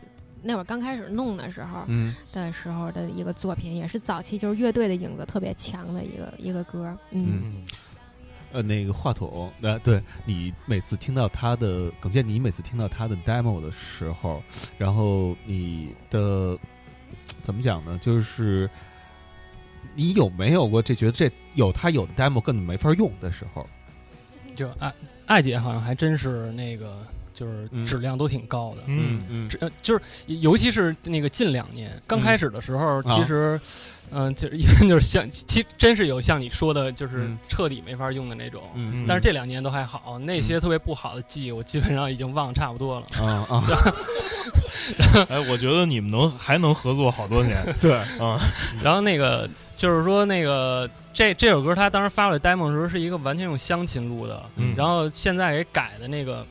[0.42, 7.66] 那会儿刚开始弄的时候，嗯，的时候的一个作品，也是早期就是乐队的影子特别强的一个一个歌，嗯。
[8.52, 14.42] 呃，那个话筒，呃，对你每次听到他的耿健，你每次听到他的 demo 的时候，
[14.76, 16.58] 然后你的
[17.42, 17.98] 怎么讲呢？
[18.02, 18.68] 就是
[19.94, 23.66] 你有没有过这觉得这有他有的 demo 根本没法用的时候？
[24.56, 24.92] 就艾
[25.26, 27.06] 艾姐好像还真是那个，
[27.40, 33.58] 就是质量都挺高的，嗯嗯，就是尤其是那个近两年刚开始的时候，其实。
[34.12, 38.60] 嗯，就是就是像，其实真是有像你说的，就是彻底没法用的那种。
[38.74, 43.06] 嗯但是这两年都还好，那些特别不好的记忆，我基本上已经忘差不多了。
[43.24, 43.64] 啊啊！
[45.30, 47.64] 哎，我觉得你们能还能合作好多年。
[47.80, 48.36] 对啊。
[48.82, 54.42] 然后那个就是说，那个这这首歌，他当时发了 demo 的时候，是一个完全用乡琴录的。
[54.56, 54.74] 嗯。
[54.76, 56.44] 然后现在给改的那个。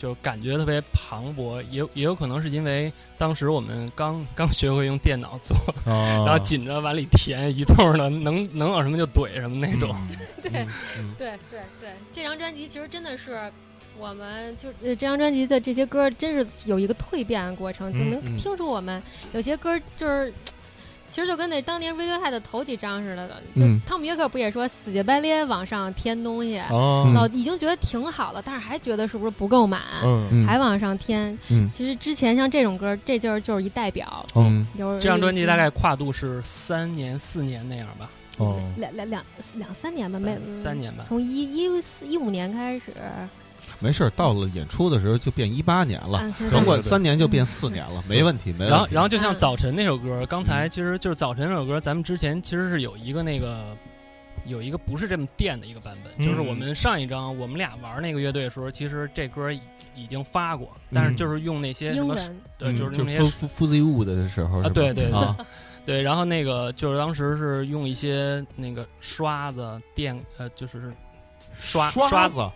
[0.00, 9.94] 就感觉特别磅礴，也也有可能是因为当时我们刚 刚学会用电脑做，然后紧着往里填一通的，能能有什么就怼什么那种。
[10.42, 10.66] 对对
[11.18, 13.38] 对对对，这张专辑其实真的是
[13.98, 19.02] 我们就这张专辑的这些歌，真是有一个蜕变的过程，就能听出我们
[19.34, 20.32] 有些歌就是。
[21.10, 29.82] 其实就跟那当年 Radiohead 的头几张似的，就汤姆约克不也说死乞白咧往上添东西，老已经觉得挺好了，但是还觉得是不是不够满，
[30.46, 31.36] 还往上添。
[31.72, 34.24] 其实之前像这种歌，这就是就是一代表。
[34.36, 38.08] 嗯，这张专辑大概跨度是三年四年那样吧？
[38.38, 39.24] 哦，两两两
[39.56, 41.04] 两三年吧，没三年吧？
[41.04, 42.94] 从一一四一五年开始。
[43.80, 46.22] 没事，到了演出的时候就变一八年了，
[46.52, 48.70] 甭管三年就变四年了，没问题，没问题。
[48.70, 53.74] 然后，然后就像早晨那首歌，刚才其实就是早晨那首歌，咱们之前其实是有一个那个
[54.44, 59.50] 有一个不是这么电的一个版本，就是我们上一张我们俩玩那个乐队的时候，其实这歌
[59.94, 62.14] 已经发过，但是就是用那些什么，
[62.58, 65.34] 对，就是用那些 Fuzzy Wood 的时候啊，对对对，
[65.86, 70.92] 对，然后那个就是当时是用一些那个刷子电，呃，就是
[71.58, 72.46] 刷刷子。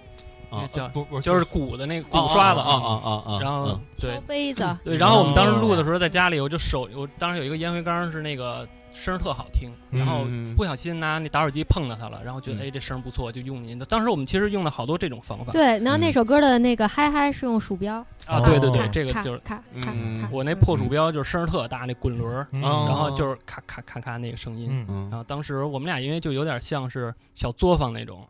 [0.72, 0.90] 叫
[1.20, 3.38] 就是鼓的那个鼓刷子啊啊啊啊！
[3.40, 8.66] 然后对杯子，对，然后我们当时录的时候在家里，我就手，我当时有一个烟灰缸是那个。
[8.94, 10.24] 声特好听，然后
[10.56, 13.84] 不小心拿那打火机碰到它了，然后觉得哎这声不错，就用您的。
[13.84, 15.52] 当时我们其实用了好多这种方法。
[15.52, 18.04] 对，然后那首歌的那个嗨嗨是用鼠标。
[18.26, 24.86] 啊，对对对，这个就是咔咔咔，我那破鼠标就是声特大，那滚轮，然后就是咔咔咔咔那个声音。
[25.10, 28.26] 然后当时我们俩因为就有点像是小作坊那种，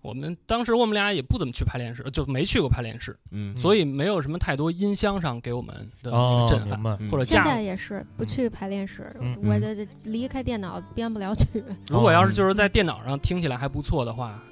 [0.00, 6.10] 我们当时我们俩也不怎么去排练室，就没去过排练室，嗯，所以没有什么太多音箱上给我们的
[6.48, 10.80] 震撼，或者现在也是不去排练室，我的离开电脑。
[10.94, 11.62] 编不了曲。
[11.88, 14.42] 如果要是就是在电脑上听起来还不错的话，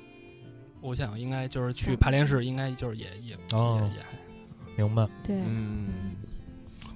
[0.81, 5.07] 我想应该就是去排练室，应该就是也也哦，也还明白。
[5.23, 5.89] 对，嗯，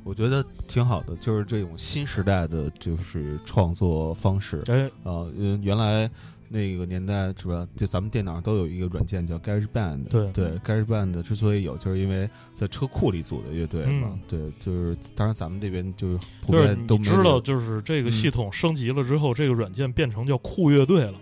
[0.04, 4.62] 我觉得挺好的，就是这种新时代的就是创作方式。
[4.68, 5.26] 哎，啊，
[5.62, 6.10] 原来。
[6.48, 7.66] 那个年代是吧？
[7.76, 10.08] 就咱们电脑都有一个软件叫 GarageBand。
[10.08, 14.18] 对对，GarageBand 之所以有，就是因为在车库里组的乐队嘛。
[14.26, 21.14] 对，就是当然咱们这边就是普遍都知道，就是这个系统升级了之后，这个软件变成叫酷乐队了。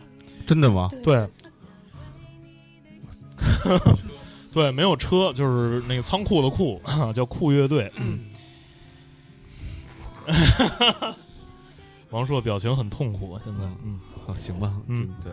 [0.46, 0.88] 真的吗？
[1.02, 1.28] 对。
[4.52, 6.80] 对，没有车，就是那个仓库的库，
[7.12, 7.92] 叫酷乐队。
[7.96, 8.20] 嗯。
[12.10, 13.98] 王硕表情很痛苦，现在嗯。
[14.26, 15.32] 好，行吧，嗯，对，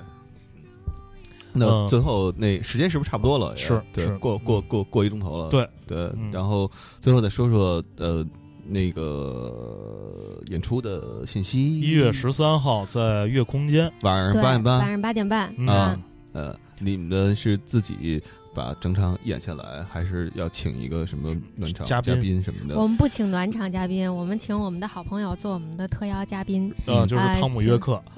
[1.52, 3.56] 那最后那时间是不是差不多了？
[3.56, 5.50] 是，对，过过过过一钟头了。
[5.50, 6.70] 对对，然后
[7.00, 8.24] 最后再说说呃
[8.68, 11.82] 那个演出的信息。
[11.82, 14.78] 一月十三号在月空间，晚上八点半。
[14.78, 16.00] 晚上八点半啊，
[16.34, 18.22] 呃，你们的是自己。
[18.54, 22.80] 把整场演下来，还是要请一个什么暖场嘉宾什么的？
[22.80, 26.74] 我们不请暖场嘉宾，我们请我们的好朋友做我们的特邀嘉宾。
[26.86, 28.02] 呃，就是汤姆约克。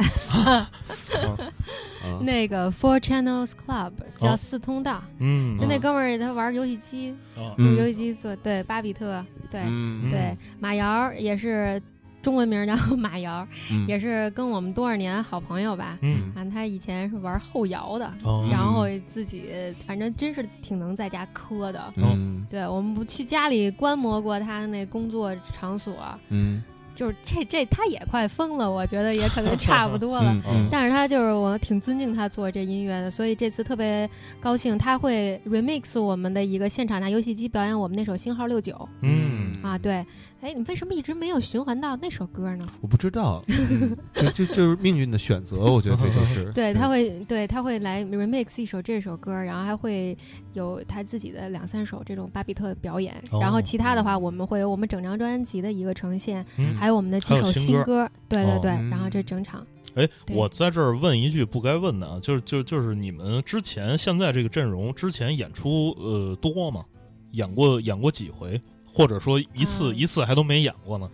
[2.22, 5.02] 那个 Four Channels Club 叫四通道。
[5.20, 7.16] 嗯，就那哥们儿，他玩游戏机，
[7.57, 9.64] 用游戏机做对巴比特，对
[10.12, 11.82] 对马瑶也是。
[12.26, 13.48] 中文名叫马瑶，
[13.88, 15.96] 也是跟我们多少年好朋友吧。
[16.02, 18.12] 嗯，啊，他以前是玩后摇的，
[18.50, 19.46] 然后自己
[19.86, 21.94] 反正真是挺能在家磕的。
[21.98, 25.96] 嗯，对，我们不去家里观摩过他的那工作场所。
[26.30, 26.64] 嗯。
[26.96, 30.34] 就是这这他也快疯了，我觉得也可能差不多了。
[30.72, 38.88] 但是他就是我挺尊敬他做这音乐的，所以这次特别高兴他会 remix 我们的一个现场拿游戏机表演我们那首星号六九。
[39.02, 40.06] 嗯啊对，
[40.41, 42.68] 哎你为什么一直没有循环到那首歌呢？
[42.82, 43.44] 我不知道，
[44.14, 46.52] 就就就是命运的选择，我觉得这就是。
[46.53, 50.16] 对他会对他会来 remix 一首这首歌，然后还会
[50.53, 56.45] 有他自己的两三首这种巴比特表演，然后其他的话我们会有我们整张专辑的一个呈现。
[56.78, 59.66] 还有我们的几首新歌，对对对，然后这整场。
[59.95, 66.86] 哎，我在这儿问一句不该问的啊，就是就就是你们之前现在这个阵容之前演出呃多吗？
[67.32, 68.60] 演过演过几回，
[68.96, 71.10] 或者说一次一次还都没演过呢？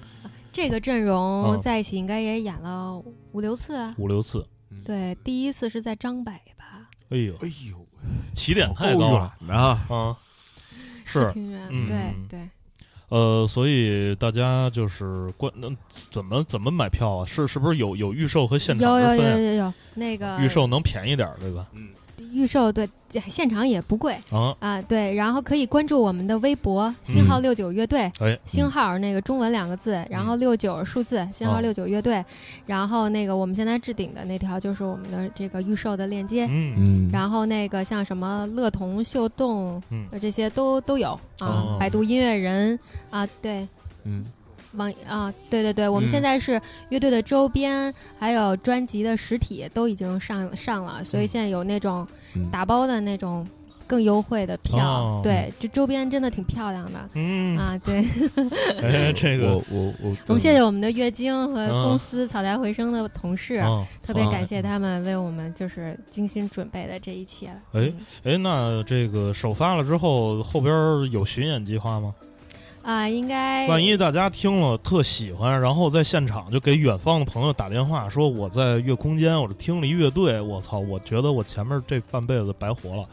[0.54, 2.96] 这个阵容在一起应该也演了
[3.32, 4.46] 五六次啊，五六次。
[4.86, 6.88] 对，第一次是在张北吧？
[7.10, 7.84] 哎呦哎呦，
[8.36, 9.82] 起点太高了啊！
[9.90, 10.18] 啊，
[11.04, 12.50] 是挺远，对对。
[13.10, 17.26] 呃，所以大家就是关那怎么怎么买票啊？
[17.26, 21.66] 是是不是有有预售和现场有有有有有那个预售能便宜点对吧？
[21.74, 21.90] 嗯。
[22.32, 22.88] 预售对，
[23.28, 24.56] 现场也不贵啊。
[24.60, 28.12] 啊对，然后可以关注我们的微博“星号六九乐队”，
[28.46, 32.24] 星号那个中文两个字，然后六九数字，星号六九乐队，
[32.66, 42.80] 然后那个我们现在置顶的那条就是我们的这个预售的链接，嗯嗯，然后那个像什么乐童、秀动，嗯，这些都都有啊，百度音乐人
[43.10, 43.68] 啊，对，
[44.06, 44.26] 嗯。
[44.76, 52.08] 网啊，对对对，我们现在是乐队的周边，还有专辑的实体都已经上上了，所以现在有那种
[52.52, 53.48] 打包的那种
[53.88, 55.20] 更优惠的票。
[55.24, 57.10] 对，就周边真的挺漂亮的。
[57.14, 58.06] 嗯啊，对。
[58.82, 63.62] 哎，这个我我我， 我们谢谢我们的月经和公司草台回声的同事，
[64.02, 67.48] 特别感谢他们为我们就是精心准备的这一切。
[67.74, 67.92] 哎
[68.24, 70.74] 哎，那这个首发了之后，后边
[71.12, 72.14] 有巡演计划吗？
[72.84, 83.08] 啊，应该万一大家听了特喜欢，然后在现场就给远方的朋友打电话说我在月空间，我这听了一乐队，我操，我觉得我前面这半辈子白活了。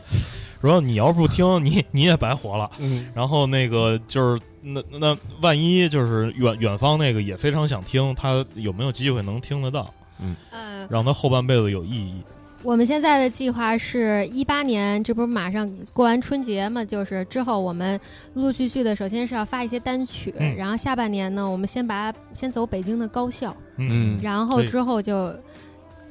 [0.61, 2.71] 然后你要不听，你 你也白活了。
[2.79, 3.09] 嗯。
[3.15, 9.93] 然后那个就是那那万一就是远远方那个也非常想听，他有没有机会能听得到？
[10.19, 10.35] 嗯。
[10.51, 12.15] 呃，让他后半辈子有意义。
[12.65, 16.85] 我们现在的计划是一八年，这不是马上过完春节嘛？
[16.85, 17.99] 就是之后我们
[18.35, 25.33] 陆陆续续的，首先是要发一些单曲，然后下半年呢，我们先把先走北京的高校，嗯，然后之后就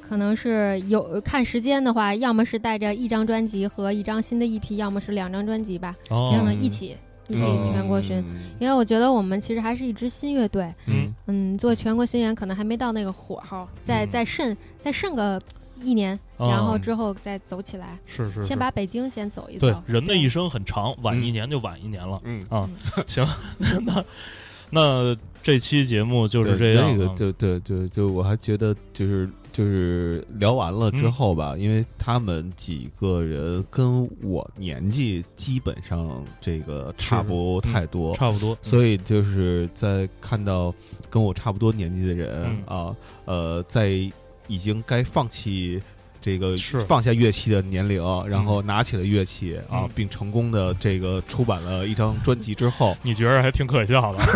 [0.02, 6.96] 可能是有看时间的话，要么是带着一张专辑和一张新的 EP，要么是两张专辑吧，可能一起
[7.28, 8.24] 一起全国巡。
[8.58, 15.40] 因为我觉得我们其实还是一支新乐队，嗯嗯，做全国巡演可能还没到那个火候，再再剩再剩个。
[15.82, 19.68] 一年，然后之后再走起来，是是，先把北京先走一走。
[19.68, 22.20] 对，人的一生很长，晚一年就晚一年了。
[22.24, 22.70] 嗯啊，
[23.08, 23.26] 行，
[23.86, 24.04] 那
[24.70, 26.92] 那这期节目就是这样。
[26.92, 40.74] 那个，对对对，就我还觉得就是就是聊完了之后吧，因为他们几个人跟我年纪基本上这个差不太多，差不多，所以就是在看到
[41.10, 42.96] 跟我差不多年纪的人啊，
[43.26, 44.12] 呃，在。
[44.48, 45.82] 已经该放弃
[46.22, 46.56] 这个
[46.88, 54.20] 放下乐器的年龄，然后拿起了乐器啊，并成功的这个出版了一张专辑之后， 你觉得还挺可笑的，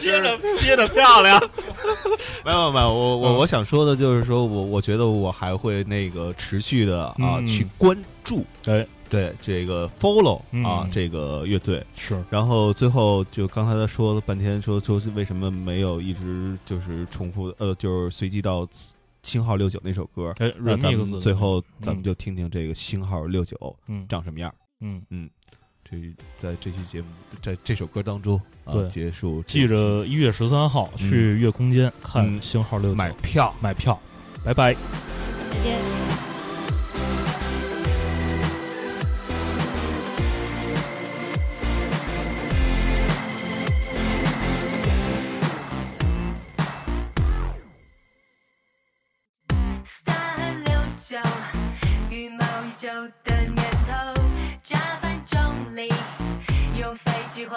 [0.00, 1.40] 接的接的漂亮，
[2.44, 8.86] 没有没有，我我我想说的就是说我我觉得我还会那个持续的啊去关注，哎。
[9.14, 11.84] 对这个 follow 啊，这个乐队。
[11.96, 18.66] 是，然后最后就刚才他说了半天，说说是为什么没有一直就是重复呃，就是随机到
[19.22, 23.76] 星号六九那首歌，哎，那咱们最后咱们就听听这个星号六九
[24.08, 25.00] 长什么样，嗯。
[25.10, 25.30] 嗯，
[25.84, 25.96] 这
[26.36, 27.08] 在这期节目
[27.40, 33.54] 在这首歌当中啊结束，记着一月十三号去月空间看星号六九，买票。
[33.60, 33.98] 买票。
[34.44, 34.76] 拜拜，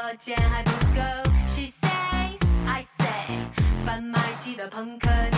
[0.08, 1.02] 飞机火箭还不够。
[1.50, 5.37] She says, I say，贩卖机的朋克。